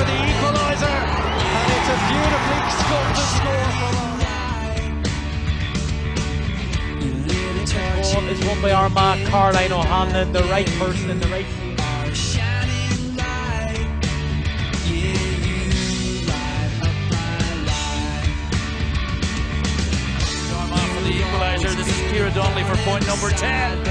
for 0.00 0.06
the 0.06 0.12
equaliser, 0.12 0.88
and 0.88 1.68
it's 1.76 1.90
a 1.92 1.98
beautifully 2.08 2.60
sculpted 2.80 3.28
score 3.36 3.68
from 3.76 3.96
Ball 8.00 8.28
is 8.28 8.40
won 8.46 8.58
by 8.62 8.72
Armagh 8.72 9.26
Caroline 9.26 9.72
O'Hanlon, 9.72 10.32
the 10.32 10.42
right 10.44 10.66
person 10.78 11.10
in 11.10 11.20
the 11.20 11.26
right 11.28 11.44
place. 11.44 12.38
Armagh 20.56 20.90
for 20.94 21.02
the 21.02 21.12
equaliser. 21.12 21.76
This 21.76 21.88
is 21.88 22.00
Kira 22.10 22.32
Donnelly 22.34 22.64
for 22.64 22.76
point 22.88 23.06
number 23.06 23.30
10. 23.30 23.90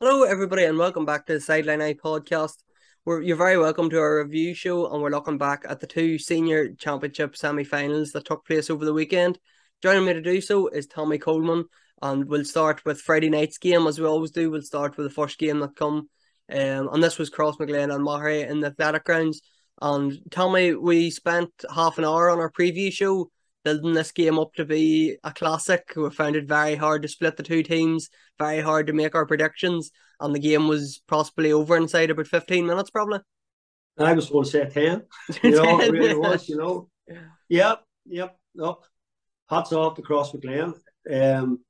Hello, 0.00 0.22
everybody, 0.22 0.64
and 0.64 0.78
welcome 0.78 1.04
back 1.04 1.26
to 1.26 1.32
the 1.32 1.40
Sideline 1.40 1.82
Eye 1.82 1.94
podcast. 1.94 2.62
We're, 3.04 3.20
you're 3.20 3.36
very 3.36 3.58
welcome 3.58 3.90
to 3.90 3.98
our 3.98 4.22
review 4.22 4.54
show, 4.54 4.92
and 4.92 5.02
we're 5.02 5.10
looking 5.10 5.38
back 5.38 5.64
at 5.68 5.80
the 5.80 5.88
two 5.88 6.18
senior 6.18 6.72
championship 6.74 7.36
semi 7.36 7.64
finals 7.64 8.12
that 8.12 8.26
took 8.26 8.46
place 8.46 8.70
over 8.70 8.84
the 8.84 8.92
weekend. 8.92 9.40
Joining 9.82 10.04
me 10.04 10.12
to 10.12 10.22
do 10.22 10.40
so 10.40 10.68
is 10.68 10.86
Tommy 10.86 11.18
Coleman, 11.18 11.64
and 12.00 12.26
we'll 12.26 12.44
start 12.44 12.84
with 12.84 13.00
Friday 13.00 13.28
night's 13.28 13.58
game 13.58 13.88
as 13.88 13.98
we 13.98 14.06
always 14.06 14.30
do. 14.30 14.52
We'll 14.52 14.62
start 14.62 14.96
with 14.96 15.06
the 15.06 15.12
first 15.12 15.38
game 15.38 15.58
that 15.60 15.74
come, 15.74 16.08
um, 16.48 16.88
and 16.92 17.02
this 17.02 17.18
was 17.18 17.30
Crossmaglen 17.30 17.92
and 17.92 18.06
Maghery 18.06 18.48
in 18.48 18.60
the 18.60 18.68
athletic 18.68 19.02
grounds. 19.02 19.42
And 19.80 20.18
Tommy, 20.30 20.74
we 20.74 21.10
spent 21.10 21.50
half 21.74 21.98
an 21.98 22.04
hour 22.04 22.30
on 22.30 22.38
our 22.38 22.50
preview 22.50 22.92
show 22.92 23.30
building 23.64 23.94
this 23.94 24.12
game 24.12 24.38
up 24.38 24.54
to 24.54 24.64
be 24.64 25.16
a 25.24 25.32
classic. 25.32 25.92
We 25.96 26.10
found 26.10 26.36
it 26.36 26.46
very 26.46 26.76
hard 26.76 27.02
to 27.02 27.08
split 27.08 27.36
the 27.36 27.42
two 27.42 27.62
teams, 27.62 28.10
very 28.38 28.60
hard 28.60 28.86
to 28.86 28.92
make 28.92 29.14
our 29.14 29.26
predictions, 29.26 29.90
and 30.20 30.34
the 30.34 30.40
game 30.40 30.68
was 30.68 31.02
possibly 31.08 31.52
over 31.52 31.76
inside 31.76 32.10
about 32.10 32.26
15 32.26 32.66
minutes, 32.66 32.90
probably. 32.90 33.20
I 33.98 34.12
was 34.12 34.30
going 34.30 34.44
to 34.44 34.50
say 34.50 34.68
10. 34.70 35.02
You 35.42 35.50
know, 35.50 35.80
it 35.80 35.86
10, 35.86 35.92
really 35.92 36.08
yeah. 36.08 36.14
was, 36.14 36.48
you 36.48 36.56
know. 36.56 36.88
Yep, 37.48 37.84
yep, 38.06 38.38
no. 38.54 38.78
Hats 39.48 39.72
off 39.72 39.96
to 39.96 40.02
Crossmaglen. 40.02 40.74
Um, 41.10 41.60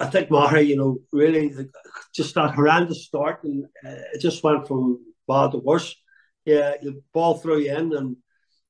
I 0.00 0.06
think 0.06 0.30
Maghery, 0.30 0.66
you 0.66 0.76
know, 0.76 0.98
really 1.12 1.48
the, 1.48 1.70
just 2.14 2.34
that 2.34 2.54
horrendous 2.54 3.06
start, 3.06 3.44
and 3.44 3.64
uh, 3.84 4.02
it 4.12 4.20
just 4.20 4.42
went 4.42 4.66
from 4.66 4.98
bad 5.28 5.52
to 5.52 5.58
worse. 5.58 5.94
Yeah, 6.44 6.74
the 6.82 7.02
ball 7.12 7.38
threw 7.38 7.58
in, 7.58 7.94
and 7.94 8.16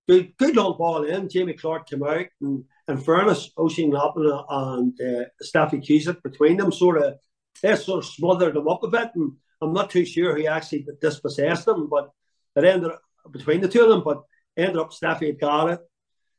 good, 0.09 0.37
good 0.37 0.57
long 0.57 0.77
ball 0.79 1.05
in. 1.05 1.29
Jamie 1.29 1.55
Clarke 1.55 1.89
came 1.89 2.03
out, 2.05 2.27
and 2.41 2.65
in 2.89 2.99
fairness, 2.99 3.51
Oisin 3.59 3.91
Lappin 3.91 4.31
and 4.49 5.01
uh, 5.01 5.25
Staffy 5.41 5.79
Cusick 5.79 6.23
between 6.23 6.57
them 6.57 6.73
sort 6.73 7.03
of 7.03 7.15
they 7.63 7.77
sort 7.77 8.05
of 8.05 8.11
smothered 8.11 8.55
them 8.55 8.69
up 8.69 8.83
a 8.83 8.89
bit, 8.89 9.11
and 9.15 9.33
I'm 9.61 9.73
not 9.73 9.91
too 9.91 10.05
sure 10.05 10.37
who 10.37 10.47
actually 10.47 10.87
dispossessed 11.01 11.67
them, 11.67 11.89
but 11.89 12.11
it 12.57 12.65
ended 12.65 12.91
up 12.91 13.03
between 13.31 13.61
the 13.61 13.69
two 13.69 13.83
of 13.83 13.89
them. 13.89 14.03
But 14.05 14.23
ended 14.57 14.77
up 14.77 14.93
Staffy 14.93 15.27
had 15.27 15.41
got 15.41 15.71
it, 15.71 15.81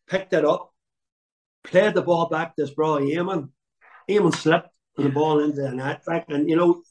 picked 0.07 0.33
it 0.33 0.45
up, 0.45 0.73
played 1.63 1.93
the 1.93 2.01
ball 2.01 2.27
back 2.29 2.55
to 2.55 2.63
his 2.63 2.71
brother 2.71 3.01
Eamon. 3.01 3.49
Eamon 4.09 4.35
slipped 4.35 4.69
and 4.97 5.07
the 5.07 5.09
ball 5.09 5.39
into 5.39 5.61
the 5.61 5.71
net, 5.71 6.03
like, 6.07 6.25
and 6.29 6.49
you 6.49 6.55
know 6.55 6.81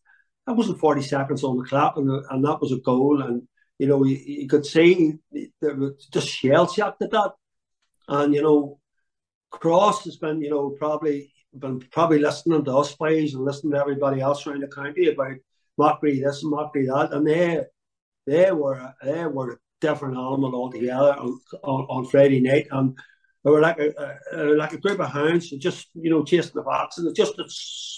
that 0.47 0.57
wasn't 0.57 0.79
40 0.79 1.03
seconds 1.03 1.45
on 1.45 1.57
the 1.57 1.65
clock, 1.65 1.97
and, 1.97 2.11
and 2.31 2.45
that 2.45 2.61
was 2.61 2.73
a 2.73 2.77
goal, 2.77 3.23
and 3.23 3.47
you 3.79 3.87
know 3.87 4.05
you, 4.05 4.17
you 4.17 4.49
could 4.49 4.67
see 4.67 5.15
they 5.33 5.49
was 5.61 6.07
just 6.13 6.29
shell 6.29 6.67
shocked 6.67 7.03
at 7.03 7.11
that, 7.11 7.33
and 8.09 8.35
you 8.35 8.43
know 8.43 8.79
Cross 9.51 10.05
has 10.05 10.17
been 10.17 10.41
you 10.41 10.51
know 10.51 10.71
probably 10.71 11.33
been 11.59 11.81
probably 11.81 12.19
listening 12.19 12.65
to 12.65 12.77
us 12.77 12.95
boys 12.97 13.35
and 13.35 13.45
listening 13.45 13.73
to 13.73 13.79
everybody 13.79 14.21
else 14.21 14.47
around 14.47 14.61
the 14.61 14.69
county 14.69 15.09
about 15.09 15.37
Maghery 15.79 16.23
this 16.23 16.43
and 16.43 16.53
Maghery 16.53 16.87
that, 16.87 17.17
and 17.17 17.27
they 17.27 17.65
they 18.27 18.53
were 18.53 18.95
they 19.03 19.27
were 19.27 19.53
a 19.53 19.59
different 19.81 20.17
animal 20.17 20.55
altogether 20.55 21.15
on, 21.15 21.41
on, 21.63 21.87
on 21.89 22.07
Friday 22.07 22.41
night, 22.41 22.69
and 22.71 22.97
they 23.45 23.51
were 23.51 23.61
like 23.61 23.79
a, 23.79 24.19
a, 24.33 24.37
like 24.55 24.73
a 24.73 24.79
group 24.79 25.01
of 25.01 25.11
hounds 25.11 25.51
just 25.51 25.89
you 25.95 26.11
know 26.11 26.25
chasing 26.25 26.53
the 26.55 26.65
fox, 26.65 26.99
and 26.99 27.09
they 27.09 27.13
just 27.13 27.35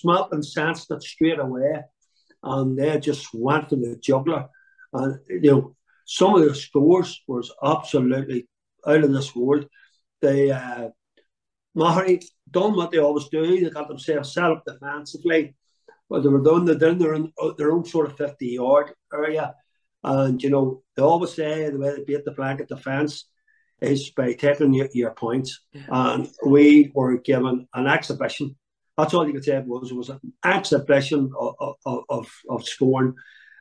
smelt 0.00 0.32
and 0.32 0.44
sensed 0.44 0.90
it 0.90 1.02
straight 1.02 1.38
away, 1.38 1.82
and 2.42 2.78
they 2.78 2.98
just 2.98 3.28
went 3.32 3.68
for 3.68 3.76
the 3.76 3.96
juggler, 4.02 4.48
and 4.96 5.20
you 5.28 5.50
know 5.50 5.76
some 6.04 6.34
of 6.34 6.42
the 6.46 6.54
scores 6.54 7.22
was 7.26 7.52
absolutely 7.62 8.48
out 8.86 9.04
of 9.04 9.12
this 9.12 9.34
world. 9.34 9.66
They 10.20 10.50
uh, 10.50 10.88
Maghery 11.76 12.24
done 12.50 12.74
what 12.74 12.90
they 12.90 12.98
always 12.98 13.28
do. 13.28 13.60
They 13.60 13.70
got 13.70 13.88
themselves 13.88 14.32
set 14.32 14.44
up 14.44 14.64
defensively. 14.64 15.54
But 16.08 16.22
they 16.22 16.28
were 16.28 16.42
done, 16.42 16.64
they're 16.64 16.76
down 16.76 16.98
their 16.98 17.14
own, 17.14 17.32
their 17.58 17.72
own 17.72 17.84
sort 17.84 18.06
of 18.06 18.16
50 18.16 18.46
yard 18.46 18.92
area. 19.12 19.54
And, 20.04 20.40
you 20.40 20.50
know, 20.50 20.82
they 20.94 21.02
always 21.02 21.34
say 21.34 21.68
the 21.68 21.78
way 21.78 21.96
they 21.96 22.04
beat 22.04 22.24
the 22.24 22.30
blanket 22.30 22.68
defence 22.68 23.28
is 23.80 24.10
by 24.10 24.32
taking 24.34 24.72
your, 24.72 24.88
your 24.94 25.10
points. 25.10 25.60
And 25.88 26.28
we 26.46 26.92
were 26.94 27.18
given 27.18 27.66
an 27.74 27.86
exhibition. 27.88 28.56
That's 28.96 29.12
all 29.12 29.26
you 29.26 29.32
could 29.32 29.44
say 29.44 29.56
it 29.56 29.66
was. 29.66 29.90
It 29.90 29.96
was 29.96 30.10
an 30.10 30.20
exhibition 30.44 31.32
of, 31.38 31.76
of, 31.84 32.04
of, 32.08 32.28
of 32.48 32.64
scoring. 32.64 33.14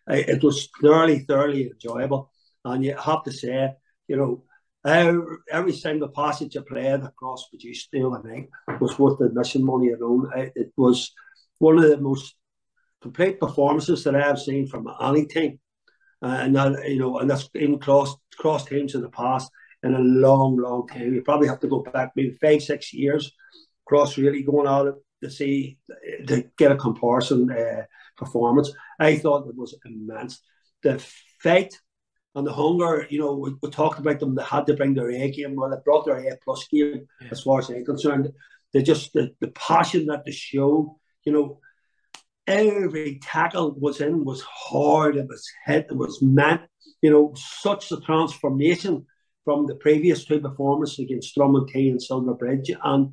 It 0.08 0.44
was 0.44 0.70
thoroughly, 0.82 1.20
thoroughly 1.20 1.72
enjoyable. 1.72 2.32
And 2.64 2.84
you 2.84 2.96
have 2.96 3.24
to 3.24 3.32
say, 3.32 3.74
you 4.08 4.18
know, 4.18 4.44
every, 4.86 5.38
every 5.52 5.74
single 5.74 6.10
passage 6.10 6.56
you 6.56 6.62
played 6.62 7.02
across 7.02 7.50
produced 7.50 7.90
the 7.92 8.06
other 8.06 8.22
night 8.28 8.50
was 8.80 8.98
worth 9.00 9.20
the 9.20 9.26
admission 9.26 9.64
money 9.64 9.92
alone. 9.92 10.30
It, 10.36 10.54
it 10.56 10.74
was 10.78 11.12
one 11.60 11.78
of 11.78 11.90
the 11.90 11.98
most 11.98 12.36
complete 13.02 13.40
performances 13.40 14.04
that 14.04 14.16
I 14.16 14.22
have 14.22 14.40
seen 14.40 14.68
from 14.68 14.88
any 15.02 15.26
team. 15.26 15.60
Uh, 16.22 16.38
and 16.42 16.56
that, 16.56 16.90
you 16.90 17.00
know, 17.00 17.20
and 17.20 17.30
that's 17.30 17.50
even 17.56 17.78
cross 17.78 18.16
cross 18.38 18.66
teams 18.66 18.96
in 18.96 19.02
the 19.02 19.10
past 19.10 19.52
in 19.84 19.94
a 19.94 20.00
long, 20.00 20.58
long 20.58 20.88
time. 20.88 21.14
You 21.14 21.22
probably 21.22 21.48
have 21.48 21.60
to 21.60 21.68
go 21.68 21.84
back 21.84 22.14
maybe 22.16 22.38
five, 22.42 22.64
six 22.64 22.94
years, 22.94 23.32
cross 23.86 24.18
really 24.18 24.42
going 24.44 24.88
it 24.88 24.96
to 25.24 25.30
see 25.30 25.78
to 26.28 26.44
get 26.58 26.72
a 26.72 26.76
comparison 26.76 27.52
uh, 27.52 27.84
performance. 28.18 28.72
I 29.00 29.18
thought 29.18 29.48
it 29.48 29.56
was 29.56 29.78
immense. 29.86 30.42
The 30.84 31.04
fight 31.40 31.80
and 32.36 32.46
the 32.46 32.54
hunger, 32.54 33.08
you 33.10 33.20
know, 33.20 33.36
we, 33.36 33.56
we, 33.62 33.70
talked 33.70 34.00
about 34.00 34.20
them. 34.20 34.36
They 34.36 34.44
had 34.44 34.68
to 34.68 34.74
bring 34.74 34.94
their 34.94 35.10
A 35.10 35.32
game. 35.32 35.56
Well, 35.56 35.70
they 35.70 35.78
brought 35.84 36.06
their 36.06 36.18
A 36.18 36.38
plus 36.44 36.68
game, 36.68 37.08
yeah. 37.22 37.28
as 37.32 37.42
far 37.42 37.60
as 37.60 37.70
I'm 37.70 37.86
concerned. 37.86 38.32
They 38.74 38.84
just 38.84 39.14
the, 39.14 39.32
the 39.40 39.48
passion 39.50 40.08
that 40.08 40.26
they 40.26 40.32
show. 40.32 41.00
You 41.24 41.32
know, 41.34 41.60
every 42.46 43.20
tackle 43.24 43.76
was 43.80 44.02
in 44.02 44.26
was 44.26 44.42
hard. 44.42 45.16
It 45.16 45.28
was 45.28 45.50
hit. 45.66 45.88
It 45.90 45.98
was 45.98 46.22
meant. 46.22 46.62
You 47.02 47.12
know, 47.12 47.34
such 47.36 47.92
a 47.92 48.02
transformation 48.02 49.06
from 49.46 49.66
the 49.66 49.76
previous 49.76 50.26
two 50.26 50.42
performances 50.42 51.00
against 51.00 51.36
Drumintee 51.38 51.90
and 51.90 52.02
Silverbridge. 52.02 52.72
And 52.84 53.12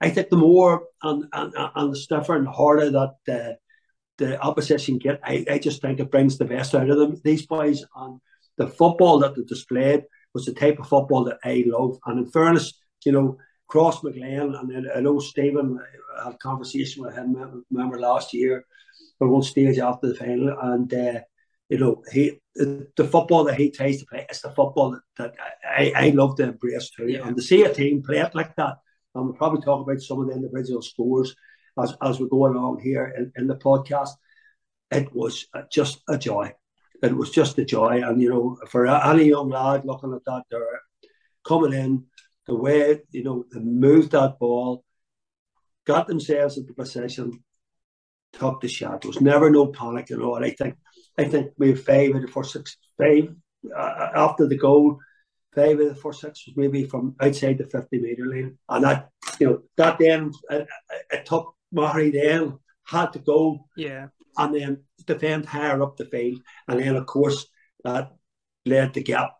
I 0.00 0.10
think 0.10 0.28
the 0.28 0.36
more 0.36 0.84
and 1.02 1.24
and, 1.32 1.54
and 1.74 1.92
the 1.92 1.96
stiffer 1.96 2.36
and 2.36 2.46
harder 2.46 2.90
that 2.90 3.14
the 3.26 3.58
the 4.18 4.40
opposition 4.40 4.98
get, 4.98 5.20
I, 5.24 5.44
I 5.50 5.58
just 5.58 5.80
think 5.80 6.00
it 6.00 6.10
brings 6.10 6.36
the 6.36 6.44
best 6.44 6.74
out 6.74 6.90
of 6.90 6.98
them. 6.98 7.20
These 7.24 7.46
boys 7.46 7.84
and 7.96 8.20
the 8.56 8.68
football 8.68 9.20
that 9.20 9.34
they 9.34 9.42
displayed 9.42 10.04
was 10.34 10.44
the 10.44 10.52
type 10.52 10.78
of 10.78 10.88
football 10.88 11.24
that 11.24 11.38
I 11.44 11.64
love. 11.66 11.98
And 12.06 12.18
in 12.18 12.30
fairness, 12.30 12.74
you 13.04 13.12
know, 13.12 13.38
Crossmaglen, 13.70 14.58
and 14.58 14.70
then 14.70 14.86
I 14.94 15.00
know 15.00 15.18
Stephen 15.18 15.78
I 16.18 16.24
had 16.24 16.34
a 16.34 16.38
conversation 16.38 17.04
with 17.04 17.14
him, 17.14 17.64
remember 17.70 18.00
last 18.00 18.32
year, 18.34 18.64
at 19.20 19.28
one 19.28 19.42
stage 19.42 19.78
after 19.78 20.08
the 20.08 20.14
final, 20.14 20.56
and 20.60 20.92
uh, 20.94 21.20
you 21.68 21.78
know, 21.78 22.02
he 22.12 22.40
the 22.54 23.08
football 23.12 23.44
that 23.44 23.56
he 23.56 23.70
tries 23.70 24.00
to 24.00 24.06
play 24.06 24.26
is 24.30 24.40
the 24.40 24.50
football 24.50 24.98
that, 25.18 25.34
I, 25.64 25.92
I 25.94 26.08
love 26.10 26.36
to 26.36 26.44
embrace 26.44 26.90
too. 26.90 27.08
Yeah. 27.08 27.26
And 27.26 27.36
to 27.36 27.42
see 27.42 27.62
a 27.62 27.72
team 27.72 28.02
play 28.02 28.18
it 28.18 28.34
like 28.34 28.56
that, 28.56 28.78
and 29.14 29.26
we'll 29.26 29.34
probably 29.34 29.60
talk 29.60 29.82
about 29.82 30.00
some 30.00 30.20
of 30.20 30.28
the 30.28 30.34
individual 30.34 30.82
scores 30.82 31.36
as, 31.82 31.94
as 32.02 32.20
we 32.20 32.28
go 32.28 32.46
along 32.46 32.80
here 32.80 33.12
in, 33.16 33.32
in 33.36 33.46
the 33.46 33.56
podcast. 33.56 34.10
It 34.90 35.14
was 35.14 35.46
just 35.70 36.00
a 36.08 36.16
joy 36.16 36.54
it 37.02 37.16
was 37.16 37.30
just 37.30 37.58
a 37.58 37.64
joy. 37.64 38.02
And 38.04 38.20
you 38.20 38.28
know, 38.28 38.58
for 38.68 38.86
any 38.86 39.24
young 39.24 39.48
lad 39.50 39.84
looking 39.84 40.12
at 40.12 40.24
that, 40.24 40.44
they're 40.50 40.80
coming 41.46 41.72
in 41.72 42.04
the 42.46 42.54
way 42.54 43.00
you 43.10 43.22
know 43.22 43.44
they 43.52 43.60
moved 43.60 44.12
that 44.12 44.38
ball, 44.38 44.84
got 45.86 46.06
themselves 46.06 46.58
into 46.58 46.72
position, 46.74 47.42
took 48.32 48.60
the 48.60 48.68
shot. 48.68 49.02
There 49.02 49.08
was 49.08 49.20
never 49.20 49.50
no 49.50 49.66
panic, 49.66 50.10
at 50.10 50.20
all. 50.20 50.42
I 50.42 50.50
think 50.50 50.76
I 51.16 51.24
think 51.24 51.52
we 51.58 51.72
of 51.72 51.78
the 51.78 52.30
first 52.32 52.52
six, 52.52 52.76
five 52.98 53.34
uh, 53.74 53.78
uh, 53.78 54.10
after 54.14 54.46
the 54.46 54.58
goal. 54.58 54.98
Five 55.54 55.80
of 55.80 55.88
the 55.88 55.94
first 55.94 56.20
six 56.20 56.46
was 56.46 56.56
maybe 56.56 56.84
from 56.84 57.16
outside 57.20 57.58
the 57.58 57.64
fifty 57.64 57.98
meter 57.98 58.26
line, 58.26 58.58
and 58.68 58.84
that 58.84 59.08
you 59.40 59.46
know 59.46 59.62
that 59.76 59.98
then 59.98 60.32
it, 60.50 60.68
it 61.10 61.26
took 61.26 61.54
Maghery 61.74 62.12
then 62.12 62.58
had 62.84 63.12
to 63.12 63.18
go 63.18 63.66
yeah 63.76 64.08
and 64.38 64.54
then 64.54 64.84
defend 65.04 65.46
higher 65.46 65.82
up 65.82 65.96
the 65.96 66.04
field. 66.04 66.40
And 66.68 66.80
then, 66.80 66.96
of 66.96 67.06
course, 67.06 67.46
that 67.84 68.12
led 68.64 68.94
the 68.94 69.02
gap 69.02 69.32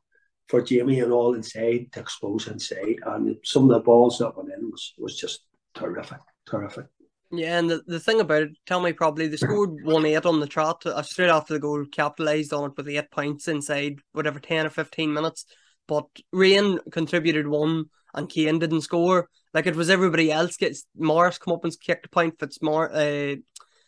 for 0.48 0.60
Jamie 0.60 1.00
and 1.00 1.12
all 1.12 1.34
inside 1.34 1.92
to 1.92 2.00
expose 2.00 2.48
inside. 2.48 2.96
And 3.06 3.36
some 3.44 3.64
of 3.64 3.70
the 3.70 3.80
balls 3.80 4.18
that 4.18 4.36
went 4.36 4.50
in 4.50 4.70
was, 4.70 4.94
was 4.98 5.16
just 5.16 5.44
terrific, 5.74 6.18
terrific. 6.46 6.86
Yeah, 7.30 7.58
and 7.58 7.70
the, 7.70 7.82
the 7.86 8.00
thing 8.00 8.20
about 8.20 8.42
it, 8.42 8.50
tell 8.66 8.80
me 8.80 8.92
probably 8.92 9.28
they 9.28 9.36
scored 9.36 9.84
one 9.84 10.06
eight 10.06 10.24
on 10.24 10.40
the 10.40 10.46
trot 10.46 10.84
uh, 10.86 11.02
straight 11.02 11.28
after 11.28 11.54
the 11.54 11.60
goal, 11.60 11.84
capitalised 11.92 12.52
on 12.52 12.70
it 12.70 12.76
with 12.76 12.88
eight 12.88 13.10
points 13.10 13.46
inside 13.48 13.98
whatever 14.12 14.40
ten 14.40 14.66
or 14.66 14.70
fifteen 14.70 15.12
minutes. 15.12 15.44
But 15.86 16.06
Rian 16.34 16.78
contributed 16.90 17.46
one, 17.46 17.84
and 18.14 18.28
Kane 18.30 18.58
didn't 18.58 18.80
score. 18.80 19.28
Like 19.54 19.66
it 19.66 19.76
was 19.76 19.90
everybody 19.90 20.30
else 20.30 20.56
gets 20.56 20.84
Morris 20.96 21.38
come 21.38 21.54
up 21.54 21.64
and 21.64 21.80
kicked 21.80 22.06
a 22.06 22.08
point. 22.08 22.38
Fitzmar, 22.38 22.90
uh, 22.92 23.36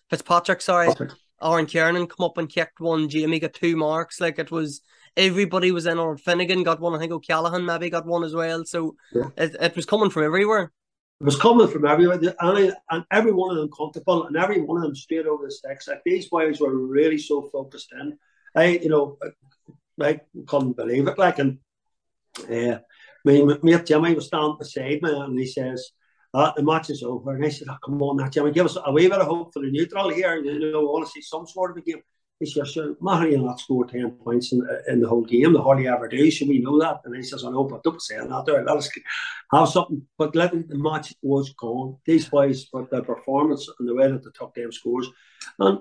Fitzpatrick, 0.09 0.61
sorry, 0.61 0.89
Patrick. 0.89 1.13
Aaron 1.43 1.67
Kernan 1.67 2.07
come 2.07 2.27
up 2.27 2.39
and 2.39 2.49
kicked 2.49 2.81
one. 2.81 3.09
Jamie 3.09 3.41
got 3.41 3.55
two 3.55 3.77
marks. 3.77 4.21
Like 4.21 4.39
it 4.39 4.51
was 4.51 4.81
everybody 5.17 5.71
was 5.71 5.87
in 5.87 5.99
on 5.99 6.17
Finnegan 6.17 6.63
got 6.63 6.81
one. 6.81 6.95
I 6.95 6.99
think 6.99 7.13
O'Callaghan 7.13 7.65
maybe 7.65 7.91
got 7.91 8.07
one 8.07 8.25
as 8.25 8.35
well. 8.35 8.65
So 8.65 8.97
yeah. 9.13 9.29
it, 9.37 9.57
it 9.61 9.77
was 9.77 9.87
coming 9.87 10.11
from 10.11 10.25
everywhere. 10.25 10.73
It 11.21 11.25
was 11.25 11.37
coming 11.37 11.69
from 11.69 11.85
everywhere, 11.85 12.19
and, 12.41 12.75
and 12.91 13.05
every 13.11 13.33
one 13.33 13.51
of 13.51 13.59
them 13.59 13.69
comfortable, 13.77 14.25
and 14.25 14.39
every 14.39 14.63
one 14.63 14.79
of 14.79 14.85
them 14.85 14.95
straight 14.95 15.27
over 15.27 15.45
the 15.45 15.51
sticks. 15.51 15.87
Like 15.87 16.01
these 16.03 16.31
boys 16.31 16.61
were 16.61 16.75
really 16.75 17.19
so 17.19 17.43
focused 17.53 17.93
in. 17.93 18.17
I, 18.55 18.79
you 18.83 18.89
know, 18.89 19.19
I 20.01 20.21
couldn't 20.47 20.77
believe 20.77 21.07
it. 21.09 21.19
Like, 21.19 21.39
and 21.39 21.59
uh, 22.51 22.79
my 23.25 23.59
mate 23.63 23.87
Jimmy 23.87 24.15
was 24.15 24.27
standing 24.27 24.57
beside 24.59 25.03
me, 25.03 25.11
and 25.13 25.39
he 25.39 25.47
says, 25.47 25.91
uh, 26.35 26.53
"The 26.57 26.63
match 26.63 26.91
is 26.91 27.03
over." 27.03 27.35
And 27.35 27.45
I 27.45 27.49
said, 27.49 27.69
oh, 27.71 27.79
"Come 27.85 28.03
on, 28.03 28.17
now, 28.17 28.29
Jimmy, 28.29 28.53
give 28.53 28.67
us 28.67 28.79
a 28.85 28.93
wee 28.93 29.09
bit 29.09 29.21
of 29.21 29.27
hope 29.27 29.53
for 29.53 29.61
the 29.61 29.71
neutral 29.71 30.11
here. 30.11 30.37
You 30.37 30.73
know, 30.73 30.81
we 30.81 30.87
want 30.87 31.07
to 31.07 31.13
see 31.13 31.23
some 31.23 31.47
sort 31.47 31.73
of 31.73 31.77
a 31.79 31.81
game." 31.83 32.03
He 32.41 32.47
says, 32.47 32.71
sure, 32.71 32.95
Maghery 33.03 33.37
will 33.37 33.45
not 33.45 33.61
score 33.61 33.85
10 33.85 34.13
points 34.13 34.53
in, 34.53 34.67
in 34.89 35.01
the 35.01 35.09
whole 35.09 35.27
game. 35.27 35.53
The 35.53 35.63
hardly 35.63 35.87
ever 35.89 36.09
do. 36.09 36.31
Should 36.31 36.49
we 36.49 36.59
know 36.59 36.81
that? 36.81 37.03
And 37.05 37.15
he 37.15 37.23
says, 37.23 37.45
I 37.45 37.51
know, 37.51 37.65
but 37.65 37.83
don't 37.83 38.01
say 38.01 38.17
that 38.17 38.45
there. 38.47 38.65
Let 38.65 38.79
us 38.79 38.89
have 39.53 39.69
something. 39.69 40.07
But 40.17 40.35
let 40.35 40.53
the 40.53 40.79
match 40.79 41.13
was 41.21 41.53
gone. 41.53 41.99
These 42.07 42.31
boys, 42.31 42.65
but 42.65 42.91
their 42.91 43.03
performance 43.03 43.69
and 43.79 43.87
the 43.87 43.95
way 43.95 44.11
that 44.11 44.25
they 44.25 44.31
took 44.33 44.55
them 44.55 44.73
scores. 44.73 45.07
And 45.59 45.81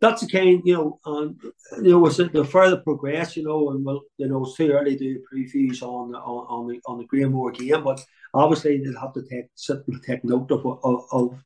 that's 0.00 0.22
the 0.22 0.28
kind, 0.28 0.62
you 0.64 0.74
know, 0.74 0.98
and 1.04 1.40
you 1.82 1.90
know, 1.90 2.06
it 2.06 2.32
the 2.32 2.44
further 2.44 2.78
progress, 2.78 3.36
you 3.36 3.42
know, 3.42 3.70
and 3.70 3.84
well, 3.84 4.02
you 4.16 4.28
know, 4.28 4.44
it's 4.44 4.56
too 4.56 4.70
early 4.70 4.96
to 4.96 5.04
do 5.04 5.22
previews 5.32 5.82
on 5.82 6.14
on 6.14 6.46
on 6.48 6.68
the 6.68 6.80
on 6.86 6.98
the 6.98 7.04
Granemore 7.04 7.54
game, 7.54 7.84
but 7.84 8.00
obviously 8.32 8.78
they'll 8.78 9.00
have 9.00 9.12
to 9.12 9.22
take 9.22 9.46
take 10.06 10.24
note 10.24 10.50
of 10.50 10.64
of 10.82 11.44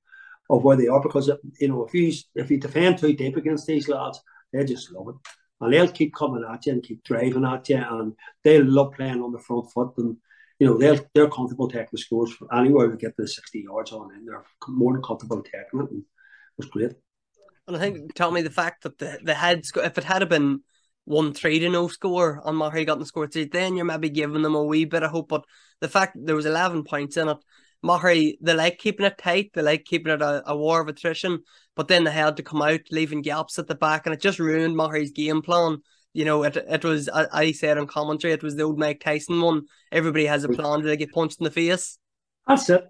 of, 0.49 0.63
where 0.63 0.77
they 0.77 0.87
are 0.87 1.03
because 1.03 1.31
you 1.59 1.69
know 1.69 1.85
if 1.85 1.95
you 1.95 2.13
if 2.37 2.51
you 2.51 2.59
defend 2.61 2.99
too 2.99 3.13
deep 3.13 3.37
against 3.37 3.67
these 3.67 3.89
lads, 3.89 4.21
they 4.53 4.65
just 4.65 4.93
love 4.93 5.09
it. 5.09 5.17
And 5.61 5.73
they'll 5.73 5.89
keep 5.89 6.15
coming 6.15 6.45
at 6.49 6.67
you 6.67 6.73
and 6.75 6.83
keep 6.83 7.03
driving 7.03 7.45
at 7.45 7.69
you, 7.69 7.77
and 7.77 8.15
they 8.45 8.63
love 8.63 8.93
playing 8.93 9.23
on 9.23 9.33
the 9.33 9.39
front 9.39 9.71
foot. 9.73 9.95
And 9.99 10.17
you 10.61 10.67
know 10.69 10.79
they're 10.79 11.01
they're 11.13 11.29
comfortable 11.29 11.69
taking 11.69 11.99
scores 11.99 12.33
from 12.33 12.49
anywhere 12.53 12.89
to 12.89 12.97
get 12.97 13.17
the 13.17 13.27
sixty 13.27 13.63
yards 13.63 13.91
on 13.91 14.15
and 14.15 14.29
They're 14.29 14.45
more 14.69 14.93
than 14.93 15.03
comfortable 15.03 15.43
taking 15.43 15.81
it, 15.81 15.91
and 15.91 16.03
it 16.03 16.59
was 16.59 16.67
great. 16.67 16.93
And 17.67 17.77
I 17.77 17.81
think 17.81 18.15
tell 18.15 18.31
me 18.31 18.43
the 18.43 18.51
fact 18.51 18.83
that 18.83 18.99
the 18.99 19.19
the 19.23 19.35
head 19.35 19.65
if 19.77 19.99
it 19.99 20.05
had 20.05 20.29
been 20.29 20.61
one 21.05 21.33
three 21.33 21.59
to 21.59 21.69
no 21.69 21.89
score 21.89 22.43
and 22.45 22.59
Maghery 22.59 22.87
got 22.87 22.99
the 22.99 23.07
score 23.07 23.27
three, 23.27 23.45
then 23.45 23.77
you're 23.77 23.85
maybe 23.85 24.09
giving 24.09 24.43
them 24.43 24.55
a 24.55 24.63
wee 24.63 24.85
bit 24.85 25.03
of 25.03 25.11
hope. 25.11 25.29
But 25.29 25.45
the 25.81 25.89
fact 25.89 26.17
there 26.17 26.37
was 26.37 26.47
eleven 26.47 26.85
points 26.85 27.17
in 27.17 27.29
it, 27.29 27.39
Maghery 27.85 28.37
they 28.41 28.55
like 28.55 28.79
keeping 28.79 29.07
it 29.07 29.19
tight, 29.19 29.51
they 29.55 29.63
like 29.63 29.85
keeping 29.85 30.13
it 30.13 30.23
a, 30.23 30.43
a 30.51 30.57
war 30.57 30.81
of 30.81 30.89
attrition 30.89 31.41
but 31.77 31.89
then 31.89 32.05
they 32.05 32.11
had 32.11 32.37
to 32.37 32.43
come 32.43 32.63
out, 32.63 32.81
leaving 32.91 33.23
gaps 33.23 33.59
at 33.59 33.67
the 33.67 33.75
back, 33.75 34.07
and 34.07 34.15
it 34.15 34.21
just 34.21 34.39
ruined 34.39 34.77
Maghery's 34.77 35.11
game 35.11 35.43
plan. 35.43 35.79
You 36.13 36.25
know, 36.25 36.45
it 36.45 36.57
it 36.57 36.85
was 36.85 37.09
I, 37.09 37.27
I 37.33 37.53
said 37.53 37.79
on 37.79 37.87
commentary, 37.87 38.33
it 38.33 38.43
was 38.43 38.55
the 38.55 38.63
old 38.63 38.79
Mike 38.79 39.01
Tyson 39.01 39.41
one. 39.41 39.63
Everybody 39.91 40.27
has 40.27 40.45
a 40.45 40.49
plan 40.49 40.83
to 40.83 40.97
get 40.97 41.13
punched 41.13 41.41
in 41.41 41.45
the 41.45 41.51
face. 41.51 41.99
That's 42.47 42.71
it. 42.71 42.85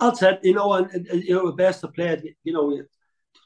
That's 0.00 0.22
it. 0.22 0.40
You 0.42 0.54
know, 0.54 0.72
and, 0.72 0.90
and 0.90 1.22
you 1.22 1.34
know, 1.34 1.46
the 1.46 1.52
best 1.52 1.82
to 1.82 1.88
play. 1.88 2.34
You 2.42 2.52
know, 2.52 2.82